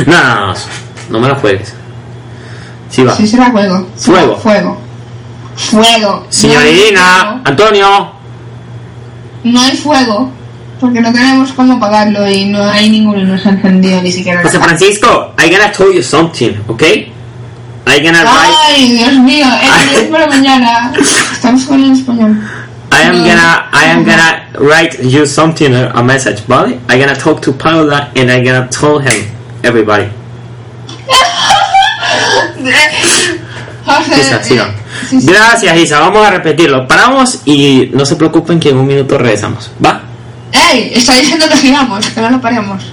[0.05, 0.53] No, no, no,
[1.09, 1.73] no me lo juegues.
[2.89, 3.15] Sí va.
[3.15, 3.87] Sí, será fuego.
[3.95, 4.37] Sí, Fuego.
[4.37, 4.77] Fuego.
[5.55, 6.25] Fuego.
[6.29, 8.14] Señorina, Antonio.
[9.45, 10.29] No hay fuego.
[10.79, 14.11] Porque no tenemos cómo apagarlo y no hay ninguno y no se ha encendido ni
[14.11, 14.41] siquiera.
[14.43, 17.13] José Francisco, I gonna tell you something, okay?
[17.87, 18.55] I gonna write.
[18.67, 19.45] Ay, Dios mío,
[19.95, 20.91] es para mañana.
[21.31, 22.41] Estamos con el español.
[22.91, 23.25] I am No.
[23.25, 26.79] gonna I am gonna write you something a, message, ¿vale?
[26.89, 29.25] I gonna talk to Paula and I gonna tell him
[29.63, 30.07] everybody.
[33.85, 35.27] José, sí, sí.
[35.27, 35.99] Gracias, Isa.
[35.99, 36.87] Vamos a repetirlo.
[36.87, 39.71] Paramos y no se preocupen que en un minuto regresamos.
[39.83, 40.01] ¿Va?
[40.51, 42.83] Ey, está diciendo que sigamos, que no lo paremos.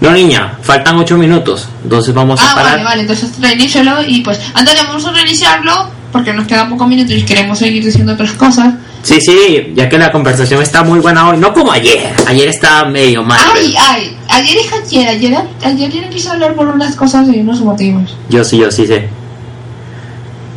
[0.00, 1.68] No, niña, faltan ocho minutos.
[1.82, 2.70] Entonces vamos a Ah, parar.
[2.72, 4.40] vale, vale, entonces reinícialo y pues.
[4.54, 8.74] Antonio, vamos a reiniciarlo porque nos quedan pocos minutos y queremos seguir diciendo otras cosas.
[9.02, 11.38] Sí, sí, ya que la conversación está muy buena hoy.
[11.38, 12.12] No como ayer.
[12.26, 13.40] Ayer estaba medio mal.
[13.54, 15.34] Ay, ay, ayer es ayer, ayer,
[15.64, 18.16] ayer no quise hablar por unas cosas y unos motivos.
[18.28, 19.08] Yo sí, yo sí sé.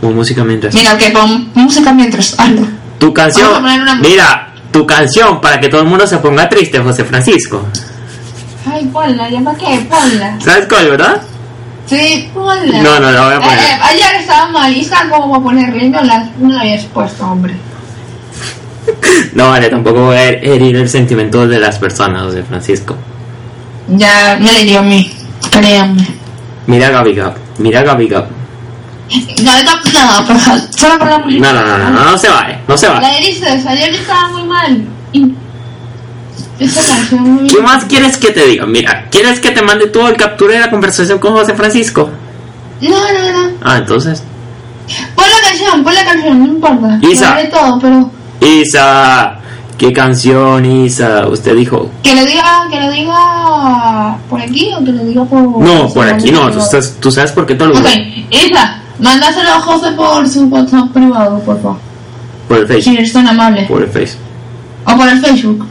[0.04, 0.74] Pon música mientras.
[0.74, 2.32] Mira, que pon música mientras.
[2.32, 2.60] Tu Vamos
[3.00, 3.54] a canción.
[3.54, 7.66] poner una- Mira, tu canción para que todo el mundo se ponga triste, José Francisco.
[8.70, 9.88] Ay, ponla, ¿ya para qué?
[9.90, 10.38] Ponla.
[10.42, 11.22] ¿Sabes cuál, verdad?
[11.86, 12.82] Sí, ponla.
[12.82, 13.60] No, no, la voy a poner.
[13.60, 16.60] Eh, eh, ayer estaba mal y sabes cómo voy a ponerle, no la, no la
[16.60, 17.54] habías puesto, hombre.
[19.34, 22.96] No, vale, tampoco voy a herir el sentimiento de las personas, José Francisco.
[23.88, 25.10] Ya me le dio a mí,
[25.50, 26.06] créanme.
[26.68, 27.36] Mira a Gaby Gab.
[27.60, 28.43] Mira a Gaby Gab.
[29.44, 31.18] No, no, no, por solo por la.
[31.20, 33.00] No, no, no, no, no, se va, eh, no se va.
[33.02, 34.86] La Erices, ayer estaba muy mal.
[36.60, 38.66] Esta canción muy ¿Qué más quieres que te diga?
[38.66, 42.10] Mira, ¿quieres que te mande todo el captura de la conversación con José Francisco?
[42.82, 43.50] No, no, no.
[43.64, 44.24] Ah, entonces.
[45.16, 47.00] Pon la canción, pon la canción, no importa.
[47.02, 47.38] Isa.
[47.52, 49.38] Todo, pero Isa,
[49.78, 51.28] ¿qué canción, Isa?
[51.28, 51.90] Usted dijo.
[52.04, 55.42] que lo diga, que lo diga por aquí o que lo diga por.
[55.62, 57.88] No, por aquí no, tú, estás- tú sabes por qué te lo Ok.
[58.30, 61.78] Isa, mándaselo a José por su WhatsApp privado, por favor.
[62.48, 62.92] Por el Si Face.
[62.94, 63.64] eres tan amable.
[63.64, 64.16] Por el Face.
[64.86, 65.66] O por el Facebook.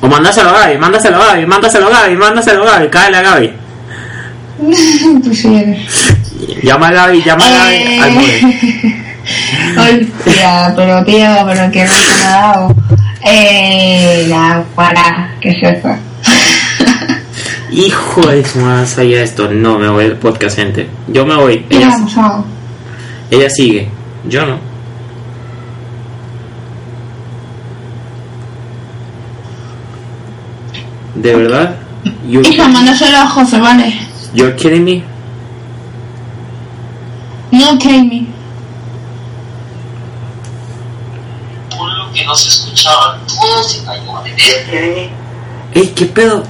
[0.00, 3.22] O mándaselo a Gaby, mándaselo a Gaby, mándaselo a Gaby, mándaselo a Gaby, cáele a
[3.22, 3.52] Gaby.
[5.24, 5.76] pues si.
[6.62, 7.74] Llama a Gaby, llama a Gaby.
[7.74, 8.00] Eh.
[8.02, 8.12] al
[9.74, 10.12] móvil.
[10.24, 12.74] Tía, pero tía, pero que no se me ha dado.
[13.24, 15.88] Eh, la para, ¿qué es eso?
[17.70, 19.48] Hijo de su madre, sabía esto.
[19.50, 20.88] No, me voy del podcast, gente.
[21.08, 21.64] Yo me voy.
[21.68, 22.44] ¿Qué Ella, vamos a
[23.30, 23.88] ella sigue.
[24.28, 24.58] Yo no.
[31.14, 31.76] ¿De verdad?
[32.28, 33.98] You, Hija, mándaselo a José, vale.
[34.34, 35.02] you're kidding me?
[37.50, 38.28] No, Kami.
[41.76, 44.02] por lo que no se escuchaba, todo se cayó.
[45.74, 46.42] Ey, ¿qué pedo?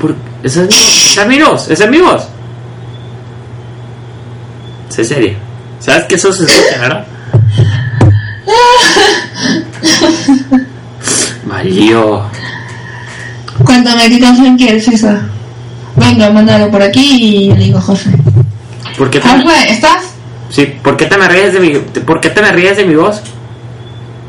[0.00, 0.14] ¿Por...
[0.46, 1.10] ¿Esa es mi voz?
[1.10, 1.70] ¿Esa es mi voz?
[1.70, 2.22] ¿Esa es mi voz?
[4.90, 5.36] Sé serio.
[5.80, 7.04] ¿Sabes que eso se escucha, verdad?
[11.46, 12.22] Valió.
[13.64, 15.22] Cuéntame qué canción quieres, Isa.
[15.96, 18.10] Venga, mándalo por aquí y le digo a José.
[18.96, 20.04] ¿Por qué te, José, ¿estás?
[20.48, 21.70] sí, ¿por qué te me ríes de mi,
[22.02, 23.20] por qué te me ríes de mi voz?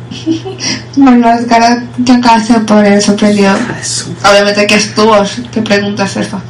[0.97, 3.51] Bueno, es cara que acaba de hacer por el sorprendido.
[3.51, 4.31] Ah.
[4.31, 6.41] Obviamente que es tu voz que preguntas eso.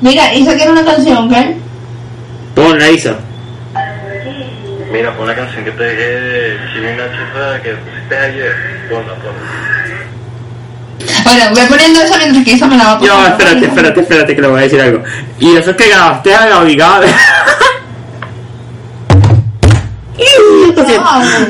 [0.00, 1.36] Mira, Isa quiere una canción, ¿ok?
[2.54, 3.14] Ponla, Isa.
[4.92, 8.54] Mira, pon la canción que te dejé de Chilina Chifa que pusiste ayer.
[8.90, 9.66] Ponla, ponla.
[11.24, 13.14] Bueno, voy poniendo eso mientras que Isa me la va a poner.
[13.14, 15.02] Yo, espérate, espérate, espérate, que le voy a decir algo.
[15.38, 17.06] Y eso es que grabaste a Gaby Gaby.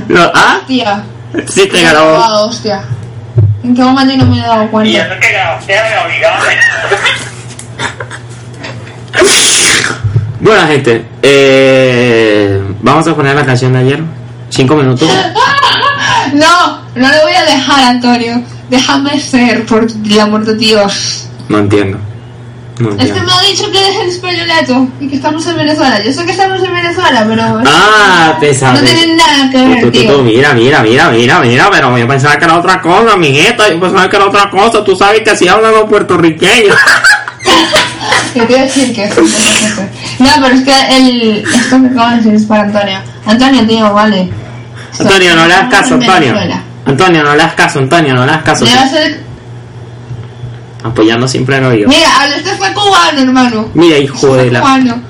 [0.09, 0.59] No, ¿Ah?
[0.61, 1.03] Hostia.
[1.49, 2.11] Sí te Me grabó.
[2.13, 2.83] grabado, hostia.
[3.63, 4.99] ¿En qué momento no me he dado cuenta?
[5.09, 6.57] Gaby Gaby.
[10.41, 14.03] Bueno, gente, eh, vamos a poner la canción de ayer.
[14.51, 15.09] Cinco minutos.
[16.33, 18.43] No, no le voy a dejar, Antonio.
[18.69, 21.29] Déjame ser, por el amor de Dios.
[21.49, 21.99] No entiendo.
[22.79, 26.03] Muy Es que me ha dicho que es el españoleto y que estamos en Venezuela.
[26.03, 27.63] Yo sé que estamos en Venezuela, pero.
[27.67, 28.75] Ah, pensaba.
[28.75, 32.39] No tienen nada que ver, Tú, tú, mira, mira, mira, mira, mira, pero yo pensaba
[32.39, 35.49] que era otra cosa, mijita, yo pensaba que era otra cosa, tú sabes que así
[35.49, 36.77] hablan los puertorriqueños.
[38.35, 39.21] Que te iba a decir que sí.
[40.19, 42.99] No, pero es que el, esto que acabo de decir es para Antonio.
[43.25, 44.31] Antonio, tío, vale.
[44.99, 46.35] Antonio, no le das caso, Antonio.
[46.35, 46.63] Venezuela.
[46.85, 48.65] Antonio, no le das caso, Antonio, no le das caso.
[48.65, 49.26] Le va a hacer...
[50.83, 51.89] Apoyando siempre lo yo.
[51.89, 53.69] Mira, habla, este fue cubano, hermano.
[53.75, 54.61] Mira, hijo Fue de la.
[54.61, 55.01] cubano.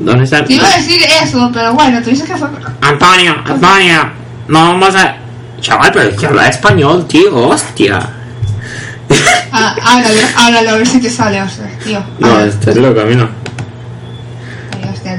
[0.00, 0.44] ¿Dónde está?
[0.44, 2.48] Te iba a decir eso, pero bueno, tú dices que fue.
[2.80, 4.10] Antonio, Antonio,
[4.48, 5.16] no vamos a.
[5.60, 8.00] Chaval, pero es que habla español, tío, hostia.
[9.52, 12.02] Ah, háblalo, háblalo, a ver si te sale, hostia, tío.
[12.18, 13.28] No, estás loco, a mí no.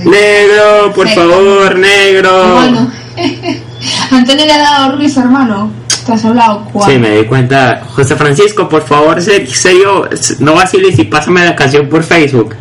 [0.06, 2.60] Negro, por favor, negro.
[4.12, 5.72] Antonio le ha dado risa, hermano.
[6.06, 6.90] Te has hablado, Juan.
[6.90, 7.82] Sí, me di cuenta.
[7.96, 12.56] José Francisco, por favor, ser- serio, no vaciles y pásame la canción por Facebook.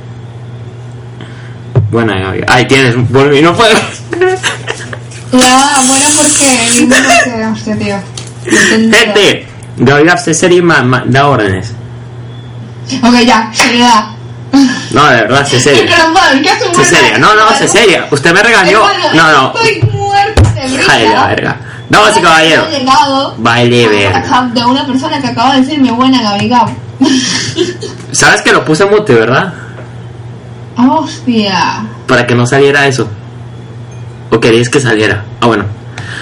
[1.91, 2.13] Bueno,
[2.49, 3.75] ahí- tienes, volví, no puedo.
[5.33, 6.59] Ya, bueno, porque.
[6.87, 7.47] Que.
[7.47, 7.97] Hostia, tío.
[7.97, 8.97] No.
[8.99, 9.47] Gente,
[9.79, 10.05] Gaby
[10.63, 11.73] ma- da órdenes.
[13.03, 14.09] Ok, ya, seriedad.
[14.91, 15.85] No, de verdad, sé serio.
[15.97, 18.07] Pero, mal, ¿qué hace un Sé seria, no, no, sé seria.
[18.11, 18.83] Usted me regañó.
[19.15, 19.55] No, no.
[19.55, 20.81] Estoy muerta de.
[20.91, 21.57] Ay, la verga.
[21.93, 24.51] He llegado Baile a verga.
[24.55, 26.69] De una persona que acaba de decir mi buena Gaby Gab.
[28.13, 29.53] Sabes que lo puse mute, ¿verdad?
[30.77, 31.85] Hostia.
[32.07, 33.09] Para que no saliera eso.
[34.31, 35.25] ¿O querías que saliera?
[35.41, 35.65] Ah, bueno.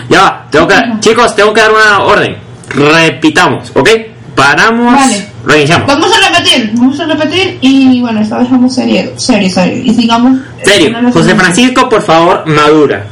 [0.08, 2.36] Ya va, tengo que, chicos, tengo que dar una orden.
[2.68, 3.88] Repitamos, ¿ok?
[4.34, 5.28] Paramos, Vale.
[5.44, 5.86] reiniciamos.
[5.86, 9.82] Vamos a repetir, vamos a repetir y bueno, esta vez vamos serio, serio, serio.
[9.84, 10.38] Y sigamos.
[10.64, 13.04] Serio, no nos- José Francisco, por favor, madura.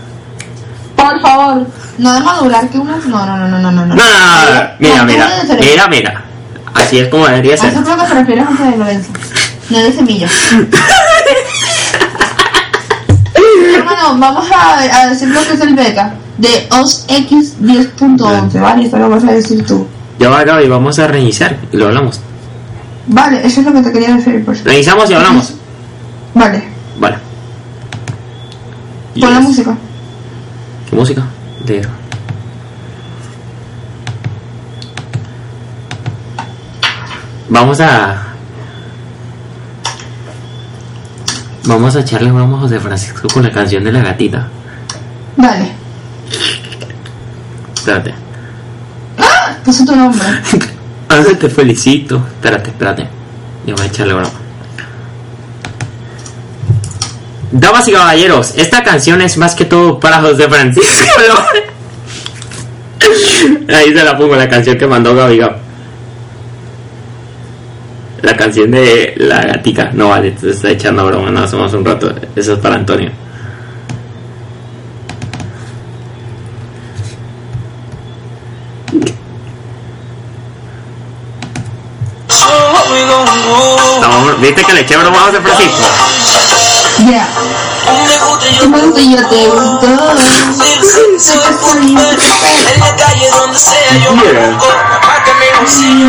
[0.98, 1.66] Por favor.
[1.98, 3.06] No de madurar que unas.
[3.06, 3.86] No, no, no, no, no, no.
[3.86, 5.28] No, no, no, no, mira, mira,
[5.60, 6.24] mira, mira.
[6.74, 7.70] Así es como debería ser.
[7.72, 9.10] eso creo que se refiere a José de Lorenzo.
[9.70, 10.28] No de semilla.
[13.74, 18.84] Hermano, vamos a, a decir lo que es el beta de OS X 10.11, ¿vale?
[18.84, 19.86] Esto lo vas a decir tú.
[20.18, 22.20] Ya va, Gaby, vamos a reiniciar y lo hablamos.
[23.06, 24.64] Vale, eso es lo que te quería decir, pues.
[24.64, 25.52] Reiniciamos y hablamos.
[26.34, 26.62] Vale,
[26.98, 27.16] Vale.
[29.20, 29.76] pon la música.
[30.88, 31.24] ¿Qué música?
[31.64, 31.82] De...
[37.48, 38.24] Vamos a...
[41.64, 44.48] Vamos a echarle vamos a José Francisco con la canción de la gatita.
[45.36, 45.72] Vale.
[47.74, 48.14] Espérate.
[49.64, 50.26] Puso tu nombre.
[51.10, 52.16] Ah, te felicito.
[52.16, 53.08] Espérate, espérate.
[53.66, 54.30] Yo voy a echarle broma.
[57.50, 61.22] Damas y caballeros, esta canción es más que todo para José Francisco.
[63.68, 65.56] Ahí se la pongo, la canción que mandó Gaby Gab.
[68.20, 69.90] La canción de la gatica.
[69.92, 72.12] No vale, te está echando broma, no hacemos un rato.
[72.36, 73.10] Eso es para Antonio.
[84.00, 86.67] No, ¿Viste que le eché broma a José Francisco?
[87.08, 87.26] Ya.
[88.70, 89.86] ¿Cuánto yo te gustó?
[92.68, 94.50] En la calle donde sea yo me Yeah.
[94.50, 94.68] busco
[95.00, 96.08] Pa' que me consiga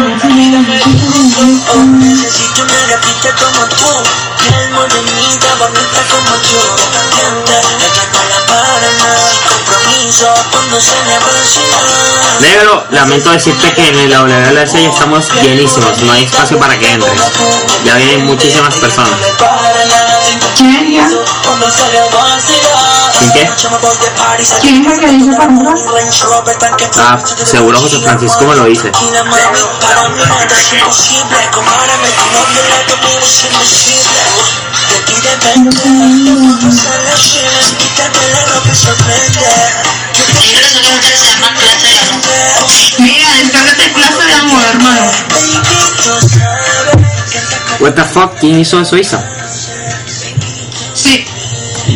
[1.88, 3.92] Necesito una gatita como tú
[4.40, 6.60] Piel morenita, bonita como yo
[6.92, 12.10] Caliente, ella no la para nada Compromiso cuando se le vacila
[12.42, 16.94] Negro, lamento decirte que en la WLC ya estamos llenísimos, no hay espacio para que
[16.94, 17.22] entres.
[17.84, 19.12] Ya vienen muchísimas personas.
[20.60, 21.06] ¿Quién
[21.62, 22.04] vacila
[23.18, 23.50] ¿Sin qué?
[24.60, 25.38] ¿Quién es el que dice
[26.60, 28.92] tanque Ah, seguro José Francisco me lo dice.
[43.00, 45.12] Mira, descárgate clase de amor, hermano.
[47.80, 49.24] What the fuck, ¿quién hizo eso, Isa?
[51.10, 51.26] Sí.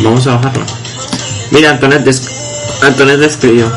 [0.02, 0.64] Vamos a bajarlo.
[1.52, 2.04] Mira, Antonet.
[2.82, 3.70] Antonet describió.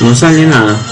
[0.00, 0.89] No sale nada.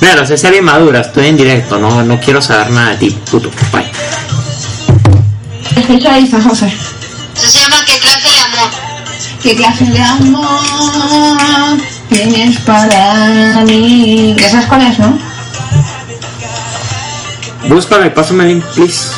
[0.00, 3.10] Mira, no sé ser inmadura, estoy en directo, no, no quiero saber nada de ti,
[3.30, 3.50] puto.
[3.72, 3.90] Bye.
[5.76, 6.72] Escucha ahí, José.
[7.36, 8.70] Eso se llama ¿Qué clase de amor?
[9.42, 11.78] ¿Qué clase de amor
[12.08, 14.34] tienes para mí?
[14.38, 15.18] ¿Ya sabes cuál es, no?
[17.68, 19.08] Búscalo y pásame el link, please.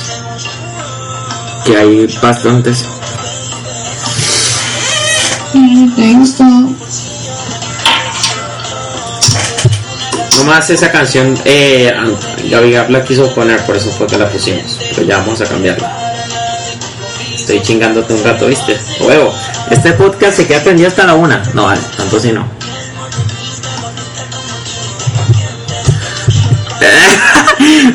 [1.65, 2.85] Que hay bastantes.
[5.97, 6.13] ¿Te
[10.41, 11.93] Nomás esa canción, eh,
[12.51, 14.79] Gaby Gap la quiso poner, por eso fue que la pusimos.
[14.97, 15.93] Pero ya vamos a cambiarla.
[17.35, 18.81] Estoy chingándote un rato, ¿viste?
[19.01, 19.35] Huevo.
[19.71, 21.43] Este podcast se queda prendido hasta la una.
[21.53, 22.41] No, vale, tanto si no.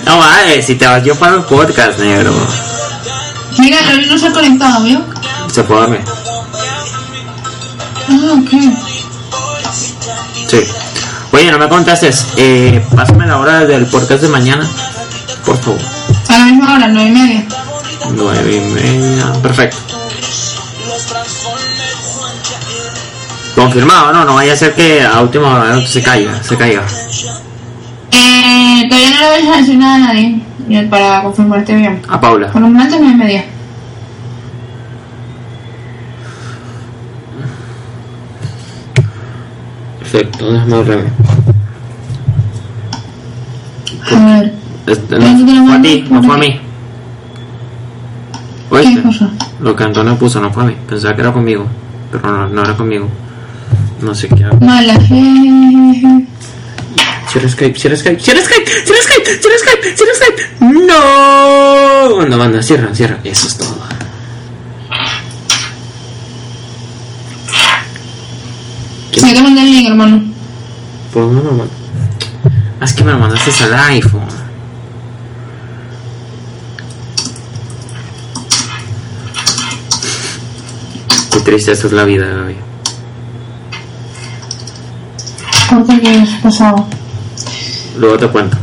[0.05, 2.31] no vale, si te vas yo para el podcast, negro.
[3.57, 5.01] Mira, Raúl no se ha conectado, ¿vio?
[5.51, 6.01] Se puede dormir.
[8.07, 8.49] Ah, ok.
[10.47, 10.59] Sí.
[11.35, 14.65] Oye, no me contaste, eh, pásame la hora del podcast de mañana,
[15.45, 15.81] por favor.
[16.29, 17.45] A la misma hora, nueve y media.
[18.11, 19.77] Nueve y media, perfecto.
[23.53, 26.83] Confirmado, no, no vaya a ser que a última hora se caiga, se caiga.
[28.11, 32.01] Eh, todavía no le vais a decir nada a nadie eh, para confirmarte bien.
[32.07, 32.49] A Paula.
[32.49, 33.45] Por un momento, nueve y media.
[40.11, 41.05] Perfecto, déjame ver.
[44.11, 44.53] A ver,
[44.85, 46.59] Este, no fue a ti, no fue a mí.
[48.69, 49.01] ¿qué ¿Oíste?
[49.01, 49.29] cosa?
[49.61, 50.75] Lo que Antonio puso no fue a mí.
[50.87, 51.65] Pensaba que era conmigo,
[52.11, 53.09] pero no, no era conmigo.
[54.01, 54.57] No sé qué hago.
[54.63, 56.27] Mala fe.
[57.29, 60.41] Cierra Skype, cierra Skype, cierra Skype, cierra Skype, cierra Skype, cierra Skype.
[60.87, 62.17] No.
[62.17, 63.17] Manda, manda, cierra, cierra.
[63.23, 63.84] Eso es todo.
[69.25, 70.21] Sí, te mandé el link, hermano.
[71.11, 71.77] ¿Por dónde me lo mandas?
[72.79, 74.21] Ah, es que me lo mandaste al iPhone.
[81.31, 82.55] Qué triste esta es la vida, Gaby.
[85.71, 86.85] ¿Por qué qué es pasado?
[87.97, 88.57] Luego te cuento.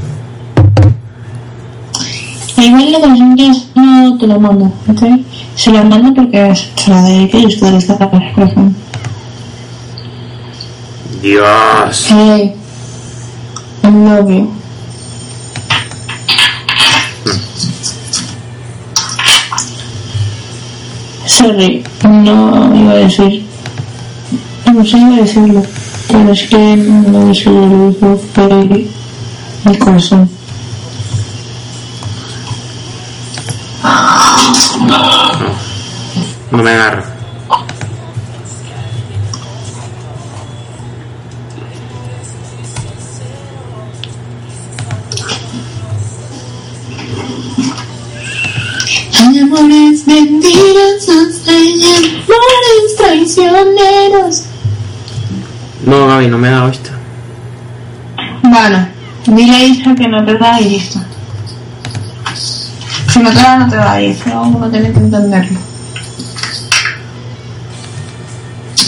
[2.57, 5.03] Igual la canción que no te la mando, ¿ok?
[5.57, 8.77] Se la mando porque es, se la dediqué y ustedes el corazón.
[11.23, 12.07] Dios.
[12.09, 12.57] Hey,
[13.85, 14.53] I love you.
[21.25, 23.47] Sorry, no iba a decir.
[24.75, 25.63] No sé iba a decirlo,
[26.09, 28.91] pero es que no decirlo lo dijo por el,
[29.67, 30.29] el corazón.
[36.51, 37.12] No me agarra.
[53.13, 54.45] Traicioneros.
[55.85, 56.91] No, Gaby, no me da vista.
[58.43, 58.89] Bueno,
[59.27, 61.01] dile a Isra que no te da y listo.
[62.35, 65.59] Si no te da, no te da y eso uno tiene que entenderlo.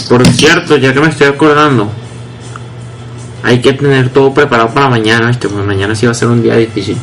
[0.09, 1.89] Por cierto, ya que me estoy acordando,
[3.43, 5.47] hay que tener todo preparado para mañana, ¿viste?
[5.47, 6.97] Porque mañana sí va a ser un día difícil.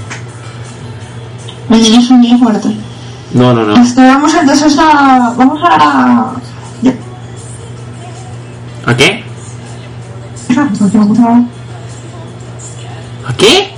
[1.69, 2.69] Mañana es un día fuerte.
[3.35, 3.77] No, no, no.
[3.77, 5.35] Este, vamos entonces a...
[5.37, 6.33] Vamos a...
[8.85, 9.25] ¿A qué?
[13.27, 13.75] ¿A qué?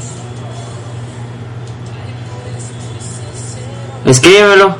[4.06, 4.76] Escríbemelo.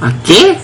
[0.00, 0.61] ¿A qué?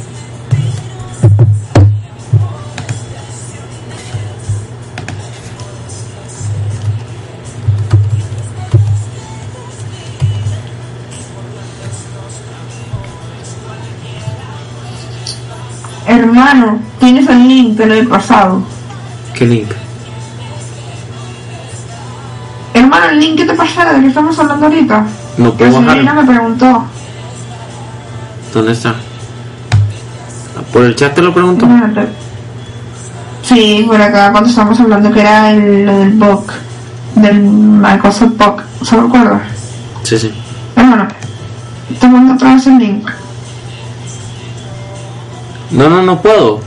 [16.50, 18.62] Hermano, tienes el link, lo he pasado.
[19.34, 19.68] ¿Qué link?
[22.72, 25.04] Hermano, el link que te pasé de que estamos hablando ahorita.
[25.36, 26.22] No Que puedo Silvina bajarlo.
[26.22, 26.84] me preguntó.
[28.54, 28.94] ¿Dónde está?
[30.72, 31.66] ¿Por el chat te lo pregunto?
[31.66, 32.08] Espérate.
[33.42, 36.52] Sí, por acá cuando estábamos hablando que era el, lo del POC,
[37.16, 39.42] del Microsoft POC, ¿se lo recuerdas?
[40.02, 40.32] Sí, sí.
[40.76, 41.08] Hermano,
[42.00, 43.08] te mando otra vez el link.
[45.70, 46.60] No, no, no puedo.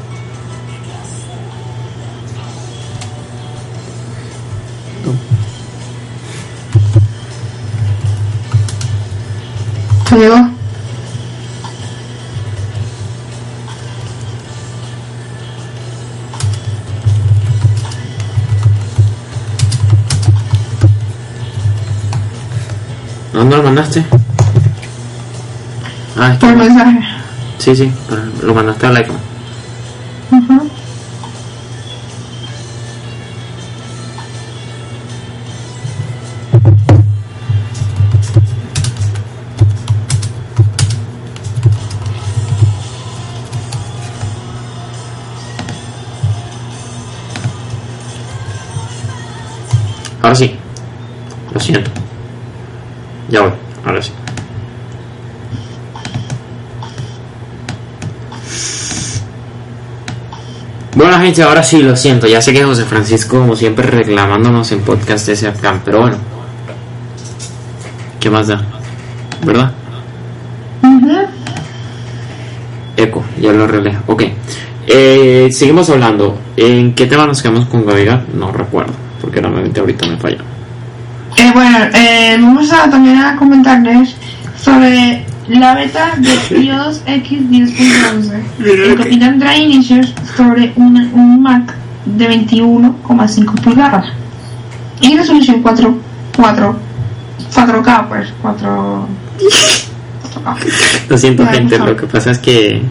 [10.07, 10.35] ¿Te llegó?
[23.33, 24.05] ¿Dónde lo mandaste?
[26.17, 26.47] Ah, está.
[26.47, 27.10] Por mensaje
[27.61, 27.91] sí, sí,
[28.41, 29.17] lo mandaste al iPhone.
[30.31, 30.70] Ahora
[61.39, 62.27] Ahora sí, lo siento.
[62.27, 65.53] Ya sé que José Francisco, como siempre, reclamándonos en podcast de ese
[65.85, 66.17] pero bueno.
[68.19, 68.61] ¿Qué más da?
[69.45, 69.71] ¿Verdad?
[72.97, 73.97] Eco, ya lo arreglé.
[74.07, 74.23] Ok.
[74.87, 76.37] Eh, seguimos hablando.
[76.57, 78.23] ¿En qué tema nos quedamos con Gaviga?
[78.33, 80.39] No recuerdo, porque realmente ahorita me falla.
[81.37, 84.15] Eh, bueno, eh, vamos a también a comentarles
[84.61, 88.41] sobre la beta de iOS X 10.11.
[88.59, 91.73] El Capitán trae inicios sobre un, un Mac
[92.05, 94.07] de 21,5 pulgadas
[94.99, 95.97] y resolución 4,
[96.35, 96.75] 4,
[97.53, 99.07] 4K, pues 4.
[99.39, 101.09] 4K.
[101.09, 101.77] Lo siento, gente.
[101.77, 102.81] Lo que pasa es que.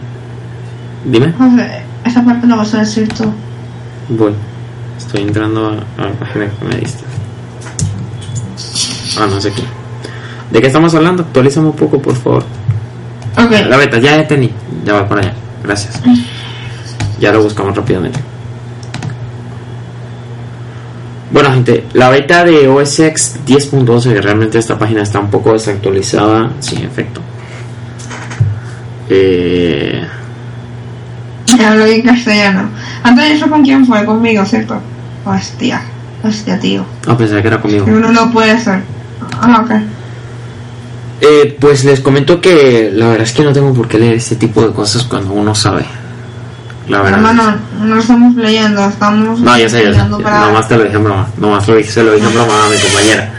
[1.05, 1.33] Dime.
[1.37, 3.25] No sé, esa parte no vas a decir tú.
[4.09, 4.33] Voy.
[4.97, 7.03] Estoy entrando a, la página que me diste.
[9.19, 9.63] Ah, no sé qué.
[10.51, 11.23] ¿De qué estamos hablando?
[11.23, 12.43] Actualízame un poco, por favor.
[13.37, 14.51] Ok, La beta, ya entendí.
[14.85, 15.33] Ya va por allá.
[15.63, 16.01] Gracias.
[17.21, 18.19] Ya lo buscamos rápidamente.
[21.31, 25.53] Bueno, gente, la beta de OS X 10.12, que realmente esta página está un poco
[25.53, 26.51] desactualizada.
[26.59, 27.21] Sí, en efecto.
[29.07, 30.05] Eh,
[31.57, 32.69] ya hablo en castellano.
[33.03, 34.81] Antes eso con quién fue, conmigo, ¿cierto?
[35.23, 35.81] Hostia,
[36.23, 36.83] hostia, tío.
[37.07, 37.85] ah, pensaba que era conmigo.
[37.85, 38.81] Que uno no puede ser.
[39.39, 39.71] Ah, ok.
[41.21, 44.35] Eh, pues les comento que la verdad es que no tengo por qué leer este
[44.35, 45.85] tipo de cosas cuando uno sabe.
[46.87, 47.19] La verdad.
[47.19, 50.23] Hermano, no estamos leyendo, estamos No, ya sé, ya sé.
[50.23, 50.39] para...
[50.47, 51.27] Nomás te lo dije en broma.
[51.37, 53.31] Nomás lo dije, se lo dije en broma a mi compañera.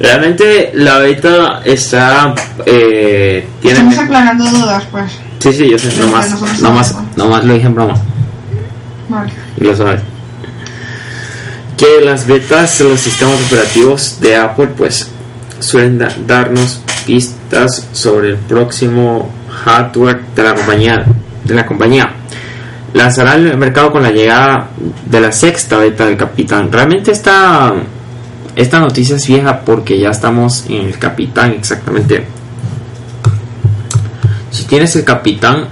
[0.00, 2.34] Realmente la beta está.
[2.66, 3.78] Eh, tiene.
[3.78, 5.12] Estamos aclarando dudas, pues.
[5.38, 5.94] Sí, sí, yo sé.
[5.98, 7.16] Nomás, nomás, sabemos.
[7.16, 7.94] nomás lo dije en broma.
[9.08, 9.32] Vale.
[9.58, 10.00] Y lo sabes.
[11.76, 15.08] Que las betas de los sistemas operativos de Apple, pues,
[15.60, 19.30] suelen da- darnos pistas sobre el próximo
[19.64, 21.04] hardware de la compañía.
[21.44, 22.12] De la compañía.
[22.94, 24.68] Lanzará el mercado con la llegada
[25.06, 26.70] de la sexta beta del Capitán.
[26.70, 27.72] Realmente esta,
[28.54, 32.26] esta noticia es vieja porque ya estamos en el Capitán exactamente.
[34.50, 35.68] Si tienes el Capitán,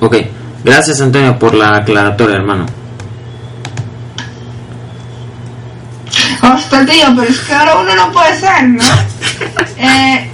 [0.00, 0.16] Ok,
[0.62, 2.66] gracias Antonio por la aclaratoria, hermano.
[6.40, 8.84] Hostia, tío, pero es que ahora uno no puede ser, ¿no?
[9.78, 10.30] Eh,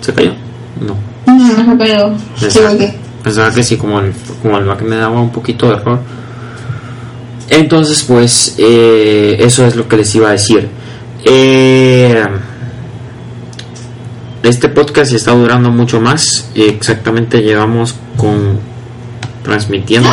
[0.00, 0.32] ¿Se cayó?
[0.80, 0.96] No.
[1.26, 2.14] No, no se caído.
[2.40, 2.94] Pensaba, que.
[3.22, 4.12] pensaba que sí, como el,
[4.42, 6.00] como el Mac me daba un poquito de error.
[7.50, 10.68] Entonces, pues, eh, eso es lo que les iba a decir.
[11.24, 12.24] Eh,
[14.42, 16.50] este podcast está durando mucho más.
[16.54, 18.58] Exactamente llevamos con
[19.42, 20.08] transmitiendo.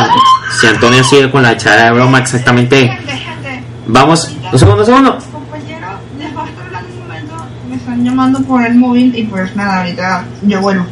[0.60, 2.88] Si Antonio sigue con la echada de broma, exactamente.
[2.88, 3.62] Gente, gente.
[3.86, 5.18] Vamos, un segundo, un segundo.
[5.32, 7.34] Compañero, dejo esto hablando un momento.
[7.68, 10.84] Me están llamando por el móvil y pues nada, ahorita yo vuelvo.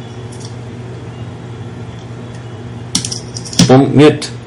[3.67, 4.38] Pon mute.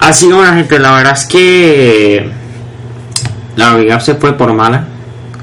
[0.00, 2.30] Así que bueno gente, la verdad es que
[3.56, 4.86] la Navidad se fue por mala,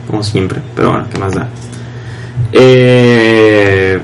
[0.08, 1.48] como siempre, pero bueno, ¿qué más da?
[2.52, 4.00] Eh,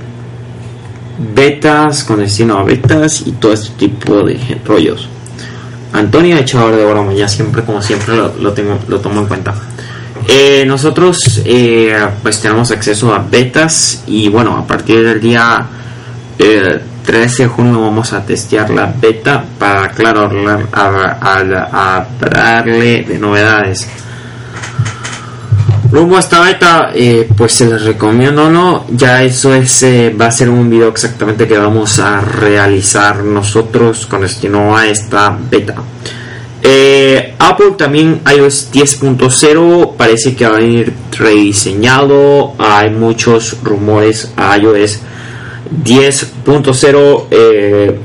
[1.35, 5.09] betas con destino a betas y todo este tipo de rollos.
[5.93, 9.53] Antonio echador de broma, ya siempre, como siempre, lo, lo tengo, lo tomo en cuenta.
[10.27, 15.65] Eh, nosotros eh, pues tenemos acceso a betas y bueno, a partir del día
[16.39, 20.31] eh, 13 de junio vamos a testear la beta para claro
[20.71, 21.83] hablarle
[23.03, 23.89] de novedades.
[25.91, 30.25] Rumbo a esta beta, eh, pues se les recomiendo no, ya eso es, eh, va
[30.25, 35.75] a ser un video exactamente que vamos a realizar nosotros con destino a esta beta.
[36.63, 42.55] Eh, Apple también iOS 10.0 parece que va a venir rediseñado.
[42.57, 44.99] Hay muchos rumores a iOS
[45.71, 47.27] 10.0.
[47.31, 47.99] eh,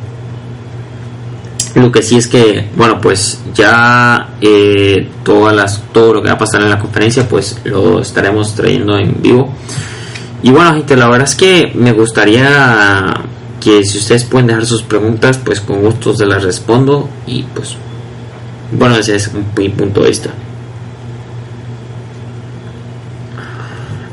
[1.74, 6.34] lo que sí es que, bueno, pues ya eh, todas las, todo lo que va
[6.34, 9.52] a pasar en la conferencia, pues lo estaremos trayendo en vivo.
[10.42, 13.14] Y bueno, gente, la verdad es que me gustaría
[13.60, 17.08] que si ustedes pueden dejar sus preguntas, pues con gusto se las respondo.
[17.26, 17.76] Y pues
[18.72, 20.30] bueno, ese es mi punto de vista.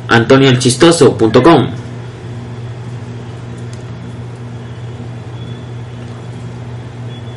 [0.08, 1.85] AntonioElChistoso.com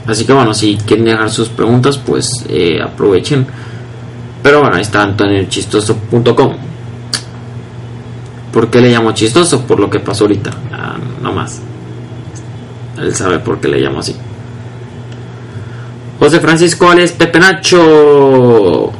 [0.08, 3.46] Así que bueno, si quieren dejar sus preguntas, pues eh, aprovechen.
[4.42, 6.68] Pero bueno, ahí está AntonioElChistoso.com
[8.52, 9.60] ¿Por qué le llamo chistoso?
[9.62, 10.50] Por lo que pasó ahorita.
[10.72, 11.60] Ah, no más.
[12.98, 14.16] Él sabe por qué le llamo así.
[16.18, 18.90] José Francisco Alex Pepe Nacho.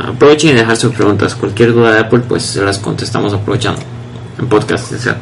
[0.00, 1.34] Aprovechen y dejar sus preguntas.
[1.34, 3.80] Cualquier duda de Apple, pues se las contestamos aprovechando.
[4.38, 5.16] En podcast, etc.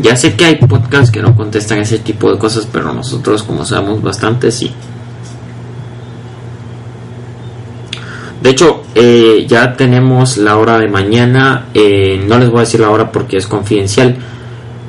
[0.00, 3.64] Ya sé que hay podcasts que no contestan ese tipo de cosas, pero nosotros, como
[3.64, 4.72] sabemos bastante, sí.
[8.40, 11.66] De hecho, eh, ya tenemos la hora de mañana.
[11.74, 14.16] eh, no les voy a decir la hora porque es confidencial.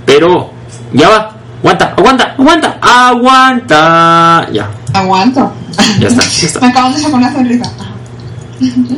[0.06, 0.50] Pero
[0.94, 1.30] ya va.
[1.62, 4.48] Aguanta, aguanta, aguanta, aguanta.
[4.52, 5.52] Ya, Aguanto.
[6.00, 6.60] ya está, ya está.
[6.62, 7.72] Me acaban de sacar una sonrisa.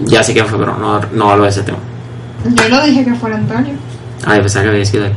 [0.05, 1.77] Ya sé que fue, pero no, no hablo de ese tema.
[2.55, 3.73] Yo lo dije que fuera Antonio.
[4.25, 5.13] Ay, pensaba que había sido él.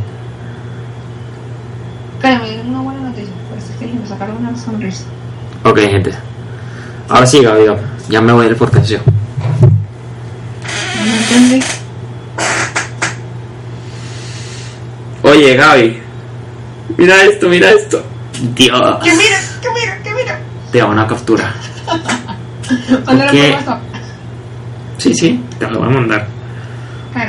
[2.20, 3.32] Pero me dieron una buena noticia.
[3.48, 3.58] Por
[4.18, 5.04] sacaron una sonrisa.
[5.64, 6.12] Ok, gente.
[7.08, 7.64] Ahora sí, Gaby.
[8.08, 8.98] Ya me voy del podcast yo.
[11.06, 11.60] No entendí.
[15.22, 16.02] Oye, Gaby.
[16.96, 18.02] Mira esto, mira esto.
[18.54, 18.98] Dios.
[19.04, 20.38] Que mira, que mira, que mira.
[20.72, 21.54] Te hago una captura.
[23.32, 23.78] Esto?
[24.98, 26.26] Sí, sí, te lo voy a mandar.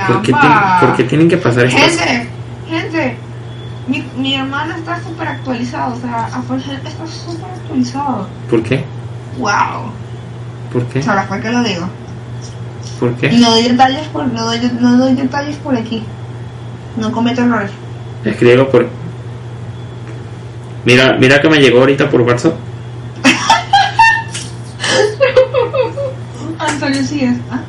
[0.07, 0.79] ¿Por qué, Caramba.
[0.79, 2.38] tienen, por qué tienen que pasar estas gente.
[3.89, 5.95] Mi, mi hermano está súper actualizado.
[5.95, 8.27] O sea, Apple Health está súper actualizado.
[8.49, 8.85] ¿Por qué?
[9.39, 9.91] Wow.
[10.71, 11.01] ¿Por qué?
[11.01, 11.89] Sabrás por qué lo digo.
[12.99, 13.31] ¿Por qué?
[13.31, 16.03] No doy detalles por, no doy, no doy detalles por aquí.
[16.97, 17.71] No cometo errores.
[18.23, 18.87] Escríbelo por.
[20.85, 22.53] Mira, mira que me llegó ahorita por WhatsApp.
[26.59, 27.37] Antonio sí es.
[27.49, 27.61] ¿Ah?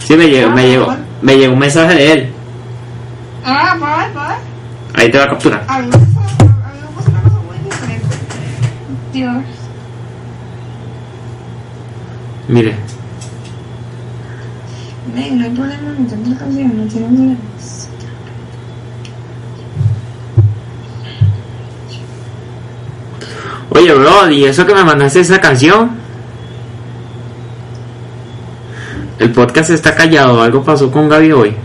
[0.00, 2.32] Sí, me llegó, me llegó, me llegó un mensaje de él.
[3.44, 4.51] Ah, para ver.
[4.94, 5.64] Ahí te va a capturar.
[5.68, 7.10] Una cosa
[7.46, 8.16] muy diferente.
[9.12, 9.44] Dios.
[12.48, 12.76] Mire,
[15.14, 17.88] Ven, no hay problema, no tengo canción, no tiene problemas.
[23.70, 25.90] oye, bro, ¿y eso que me mandaste esa canción?
[29.18, 31.56] El podcast está callado, algo pasó con Gaby hoy.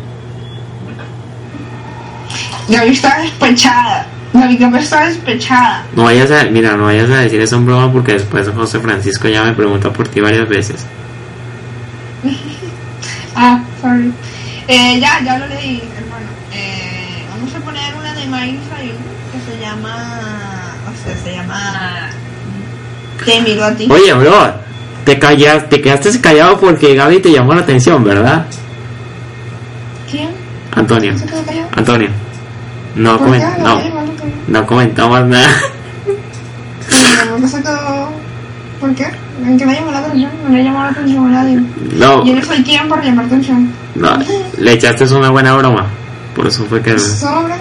[2.69, 4.07] Gaby está despechada.
[4.33, 5.85] Gaby Gaby está despechada.
[5.95, 9.27] No vayas a, mira, no vayas a decir eso en broma porque después José Francisco
[9.27, 10.85] ya me pregunta por ti varias veces.
[13.39, 14.11] Ah, sorry.
[14.67, 16.25] Eh, ya, ya lo leí, hermano.
[16.51, 18.59] Eh, vamos a poner una de Miley
[19.31, 20.73] que se llama.
[20.91, 22.09] O sea, se llama.
[23.23, 23.87] Te miro a ti.
[23.91, 24.53] Oye, bro,
[25.05, 28.47] te callas, te quedaste callado porque Gaby te llamó la atención, ¿verdad?
[30.09, 30.29] ¿Quién?
[30.73, 31.69] Antonio, ¿Se quedó callado?
[31.75, 32.09] Antonio.
[32.97, 33.39] No, ¿Por qué?
[33.39, 33.93] comen- no, que-
[34.47, 35.47] no comentamos nada.
[37.19, 38.09] Pero ¿por qué se quedó?
[38.79, 39.07] ¿Por qué?
[39.45, 40.31] ¿En qué le llamó la atención?
[40.43, 41.59] No le llamó la atención a nadie.
[41.95, 43.71] No, Yo no soy quien para llamar atención.
[43.95, 44.17] no,
[44.57, 45.85] le echaste una buena broma.
[46.35, 46.97] Por eso fue que...
[46.99, 47.55] Sobre.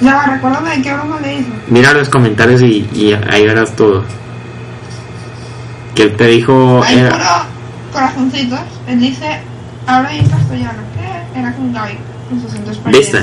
[0.00, 1.48] Ya recuérdame de qué broma le hizo.
[1.68, 4.04] Mira los comentarios y, y ahí verás todo.
[5.94, 6.80] Que él te dijo...
[6.84, 7.44] Hay era-
[7.92, 8.60] corazoncitos.
[8.86, 9.40] Él dice,
[9.86, 10.78] habla en castellano.
[10.94, 11.40] ¿Qué?
[11.40, 11.98] Era con Gaby,
[12.30, 13.18] con sus ¿Viste?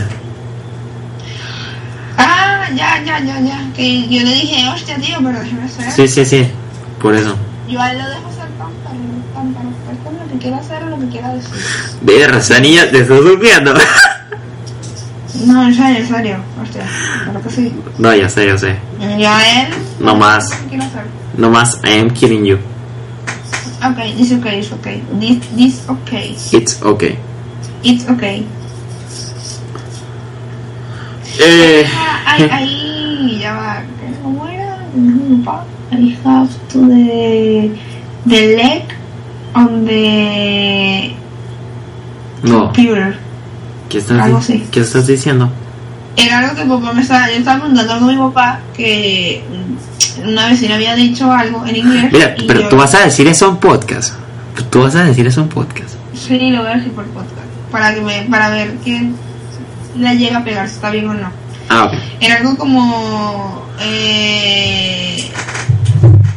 [2.17, 3.59] Ah, ya, ya, ya, ya.
[3.75, 5.91] Que yo le dije, hostia, tío, pero déjame ser.
[5.91, 6.47] Sí, sí, sí.
[7.01, 7.35] Por eso.
[7.67, 8.71] Yo a él lo dejo ser tan,
[9.33, 11.51] tan perfecto en lo que quiera hacer o lo que quiera decir.
[12.01, 13.73] Verga, esa niña te estás durmiendo.
[15.43, 16.37] No, en serio, en serio.
[16.61, 16.85] Hostia,
[17.23, 17.73] claro que sí.
[17.97, 18.75] no, ya sé, ya sé.
[19.19, 19.73] Yo a él.
[19.99, 20.49] No más.
[21.37, 22.57] No más, I am kidding you.
[23.83, 25.03] Okay, this okay, it's okay.
[25.19, 26.35] This, this okay.
[26.51, 27.19] It's okay.
[27.83, 28.45] It's okay.
[31.39, 33.81] Eh, Ah, ahí, ahí, ya va.
[34.23, 34.77] ¿Cómo era?
[35.91, 37.71] I have to the,
[38.25, 38.83] the leg
[39.53, 41.13] on the
[42.43, 43.17] no, computer.
[43.89, 44.65] ¿qué estás, Algo así.
[44.71, 45.49] ¿qué estás diciendo?
[46.17, 49.43] Era algo que papá me estaba, yo estaba preguntando algo a mi papá que
[50.23, 52.11] una vecina había dicho algo en inglés.
[52.11, 54.13] Mira, pero yo- tú vas a decir eso en podcast.
[54.69, 55.95] Tú vas a decir eso en podcast.
[56.13, 57.31] Sí, lo voy a decir por podcast.
[57.71, 59.15] Para que me, para ver quién
[59.97, 61.29] le llega a pegar, si está bien o no.
[61.69, 61.93] Ah, ok.
[62.19, 65.31] Era algo como eh,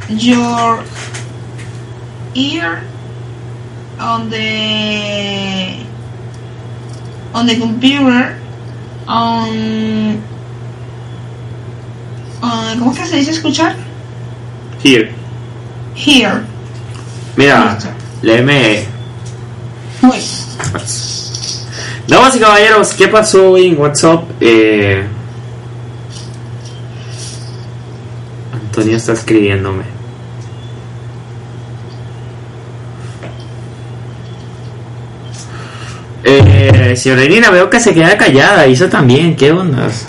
[0.08, 0.82] your
[2.34, 2.82] ear
[4.00, 5.84] on the
[7.34, 8.36] on the computer
[9.06, 10.20] on,
[12.42, 13.74] on ¿cómo es que se dice escuchar?
[14.82, 15.12] Here.
[15.94, 16.42] Here.
[17.36, 17.78] Mira,
[18.22, 18.86] léeme.
[20.02, 20.18] Muy.
[22.08, 24.24] Damas y caballeros, ¿qué pasó hoy en WhatsApp?
[24.40, 25.04] Eh,
[28.50, 29.84] Antonio está escribiéndome.
[36.24, 38.66] Eh, señora Irina, veo que se queda callada.
[38.66, 40.06] Isa también, ¿qué ondas?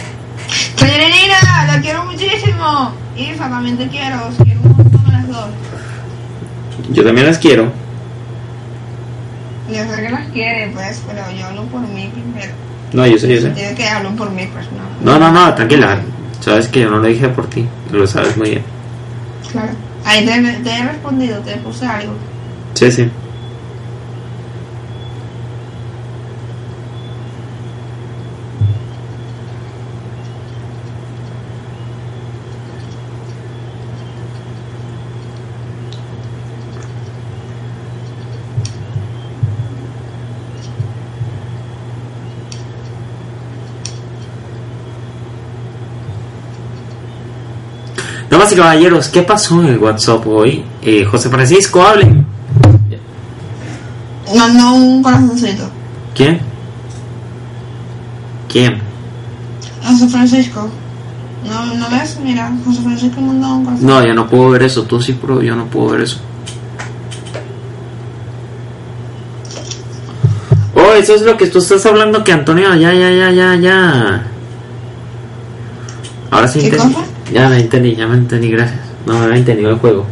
[0.77, 2.93] Señorita, la quiero muchísimo.
[3.17, 4.25] Isa, también te quiero.
[4.25, 5.49] Os quiero un montón a las dos.
[6.91, 7.88] Yo también las quiero.
[9.71, 12.53] Yo sé que las quiere, pues, pero yo hablo por mí primero.
[12.93, 13.49] No, yo sé, yo sé.
[13.51, 15.11] Tiene que hablo por mí, pues no.
[15.11, 15.99] No, no, no, tranquila.
[16.39, 17.67] Sabes que yo no lo dije por ti.
[17.91, 18.63] Lo sabes muy bien.
[19.51, 19.69] Claro.
[20.05, 22.13] Ahí te, te he respondido, te puse algo.
[22.73, 23.09] Sí, sí.
[48.49, 50.63] Damas y caballeros, ¿qué pasó en el WhatsApp hoy?
[50.81, 52.25] Eh, José Francisco, hablen.
[54.35, 55.69] Mandó un corazoncito.
[56.15, 56.39] ¿Quién?
[58.47, 58.81] ¿Quién?
[59.83, 60.69] José Francisco.
[61.47, 62.17] ¿No, ¿No ves?
[62.23, 63.85] Mira, José Francisco mandó un corazón.
[63.85, 64.83] No, yo no puedo ver eso.
[64.83, 66.19] Tú sí, pero yo no puedo ver eso.
[70.75, 72.73] Oh, eso es lo que tú estás hablando que Antonio.
[72.75, 74.27] Ya, ya, ya, ya, ya.
[76.31, 77.08] Ahora sí ¿Qué cosa?
[77.31, 78.79] Ya me entendí, ya me entendí, gracias.
[79.05, 80.05] No me había entendido el juego.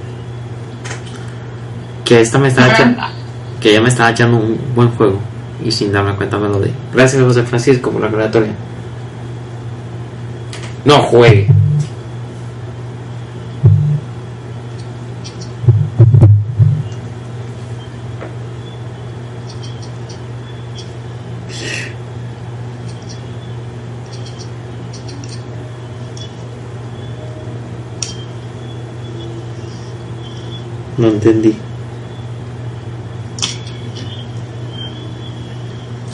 [2.06, 3.02] Que esta me estaba echando.
[3.60, 5.20] Que ella me estaba echando un buen juego.
[5.64, 6.72] Y sin darme cuenta me lo di.
[6.94, 8.52] Gracias, José Francisco, por la aclaratoria.
[10.86, 11.48] No juegue.
[30.98, 31.56] No entendí.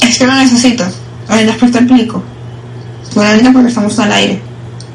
[0.01, 0.83] Es que lo necesito.
[1.29, 2.21] A ver, después te explico.
[3.09, 4.41] Solamente porque estamos al aire.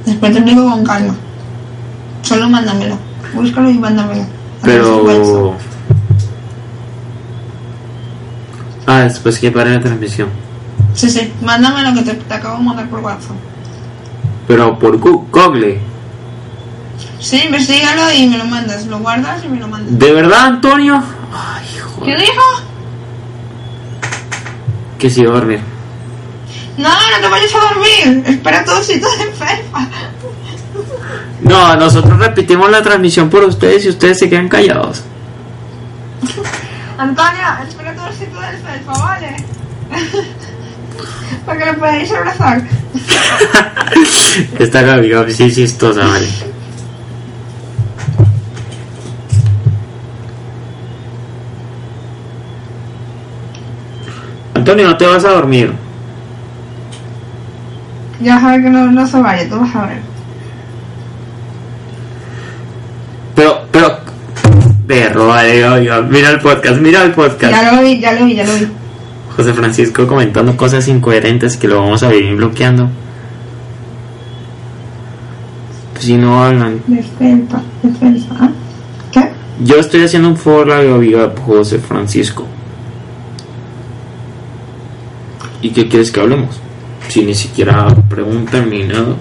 [0.05, 1.15] Después te explico con calma.
[2.23, 2.99] Solo mándamelo.
[3.35, 4.23] Búscalo y mándamelo.
[4.23, 4.65] A.
[4.65, 5.55] Pero.
[8.87, 10.29] Ah, después que pare la transmisión.
[10.95, 11.33] Sí, sí.
[11.43, 13.37] Mándame lo que te, te acabo de mandar por WhatsApp.
[14.47, 15.88] Pero por Google.
[17.21, 18.87] Sí, investigalo y me lo mandas.
[18.87, 19.99] Lo guardas y me lo mandas.
[19.99, 21.03] ¿De verdad, Antonio?
[21.33, 22.21] Ay, ¿Qué joder.
[22.21, 22.43] dijo?
[24.99, 25.61] Que sí, va a dormir.
[26.77, 28.25] No, no te vayas a dormir.
[28.27, 29.89] Espera tu osito de felpa.
[31.41, 35.03] No, nosotros repetimos la transmisión por ustedes y ustedes se quedan callados.
[36.99, 39.37] Antonia, espera tu osito de felpa, ¿vale?
[41.47, 42.63] Para que lo podáis abrazar.
[44.59, 46.29] Esta Gaby, sí es chistosa, vale.
[54.69, 55.73] Antonio, no te vas a dormir.
[58.21, 59.99] Ya vas a ver que no, no se vaya, tú vas a ver.
[63.35, 63.99] Pero, pero.
[64.87, 67.51] Perro, vale, mira el podcast, mira el podcast.
[67.51, 68.69] Ya lo vi, ya lo vi, ya lo vi.
[69.35, 72.91] José Francisco comentando cosas incoherentes que lo vamos a vivir bloqueando.
[75.95, 76.83] Pues si no hablan.
[76.87, 78.29] Defensa, defensa.
[78.39, 78.51] ¿ah?
[79.13, 79.31] ¿Qué?
[79.65, 80.83] Yo estoy haciendo un favor a
[81.47, 82.45] José Francisco.
[85.61, 86.57] ¿Y qué quieres que hablemos?
[87.09, 89.17] Si ni siquiera preguntan ni nada.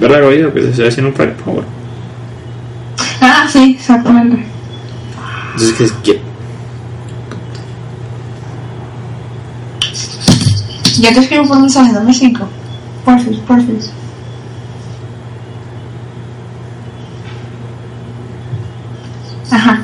[0.00, 0.52] ¿Verdad, oído?
[0.52, 1.64] Que te estoy haciendo un favor.
[3.20, 4.44] Ah, sí, exactamente.
[5.52, 6.32] Entonces, ¿qué, qué?
[11.00, 12.48] Ya te escribo por mensaje, dame cinco.
[13.04, 13.90] Porfis, porfis.
[19.50, 19.80] Ajá.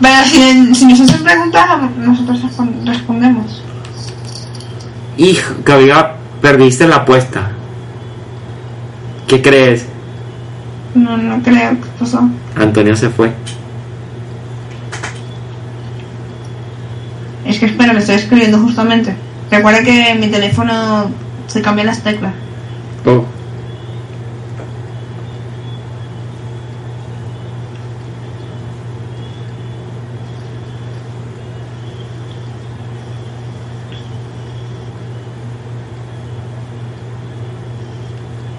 [0.00, 1.66] Pero si, si nos hacen preguntas,
[1.98, 3.62] nosotros respon- respondemos.
[5.16, 7.50] Hijo, Gabriela, perdiste la apuesta.
[9.26, 9.86] ¿Qué crees?
[10.94, 12.28] No, no creo que pasó.
[12.56, 13.32] Antonio se fue.
[17.44, 19.14] Es que espera, le estoy escribiendo justamente.
[19.50, 21.10] Recuerda que en mi teléfono
[21.46, 22.32] se cambian las teclas.
[23.06, 23.24] Oh.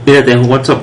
[0.10, 0.82] Mírate en WhatsApp.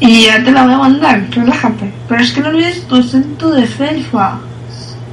[0.00, 1.92] Y ya te la voy a mandar, relájate.
[2.08, 4.38] Pero es que no olvides tu acento de selfa.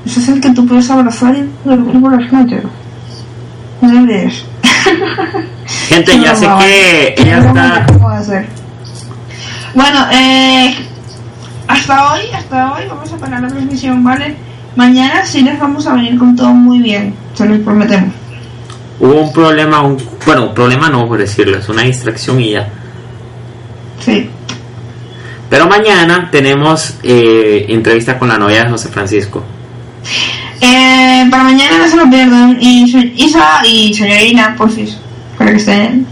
[0.05, 2.63] Ese es el que tú puedes abrazar y dormir por las noches.
[3.81, 4.45] No olvides.
[5.89, 7.85] Gente, ya sé que ella está.
[7.85, 8.47] ¿Qué puedo hacer?
[9.75, 10.73] Bueno, eh,
[11.67, 14.37] hasta hoy, hasta hoy vamos a parar la transmisión, ¿vale?
[14.77, 18.13] Mañana sí les vamos a venir con todo muy bien, se los prometemos.
[19.01, 22.69] Hubo un problema, un, bueno, un problema no por decirlo, es una distracción y ya.
[23.99, 24.29] Sí.
[25.49, 29.43] Pero mañana tenemos eh, entrevista con la novia de José Francisco.
[30.59, 32.57] Eh, para mañana no se lo pierdan.
[32.59, 32.83] Y
[33.15, 34.97] Isa y señorina, porfis,
[35.37, 36.05] para que estén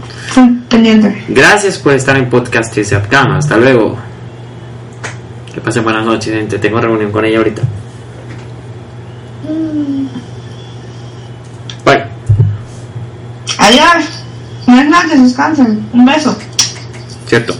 [0.68, 1.14] pendientes.
[1.28, 3.38] Gracias por estar en Podcast y Cama.
[3.38, 3.96] Hasta luego.
[5.52, 6.58] Que pasen buenas noches, gente.
[6.58, 7.62] Tengo reunión con ella ahorita.
[11.84, 12.04] Bye.
[13.58, 14.04] Adiós.
[14.66, 15.88] Buenas noches, descansen.
[15.92, 16.36] Un beso.
[17.26, 17.54] Cierto.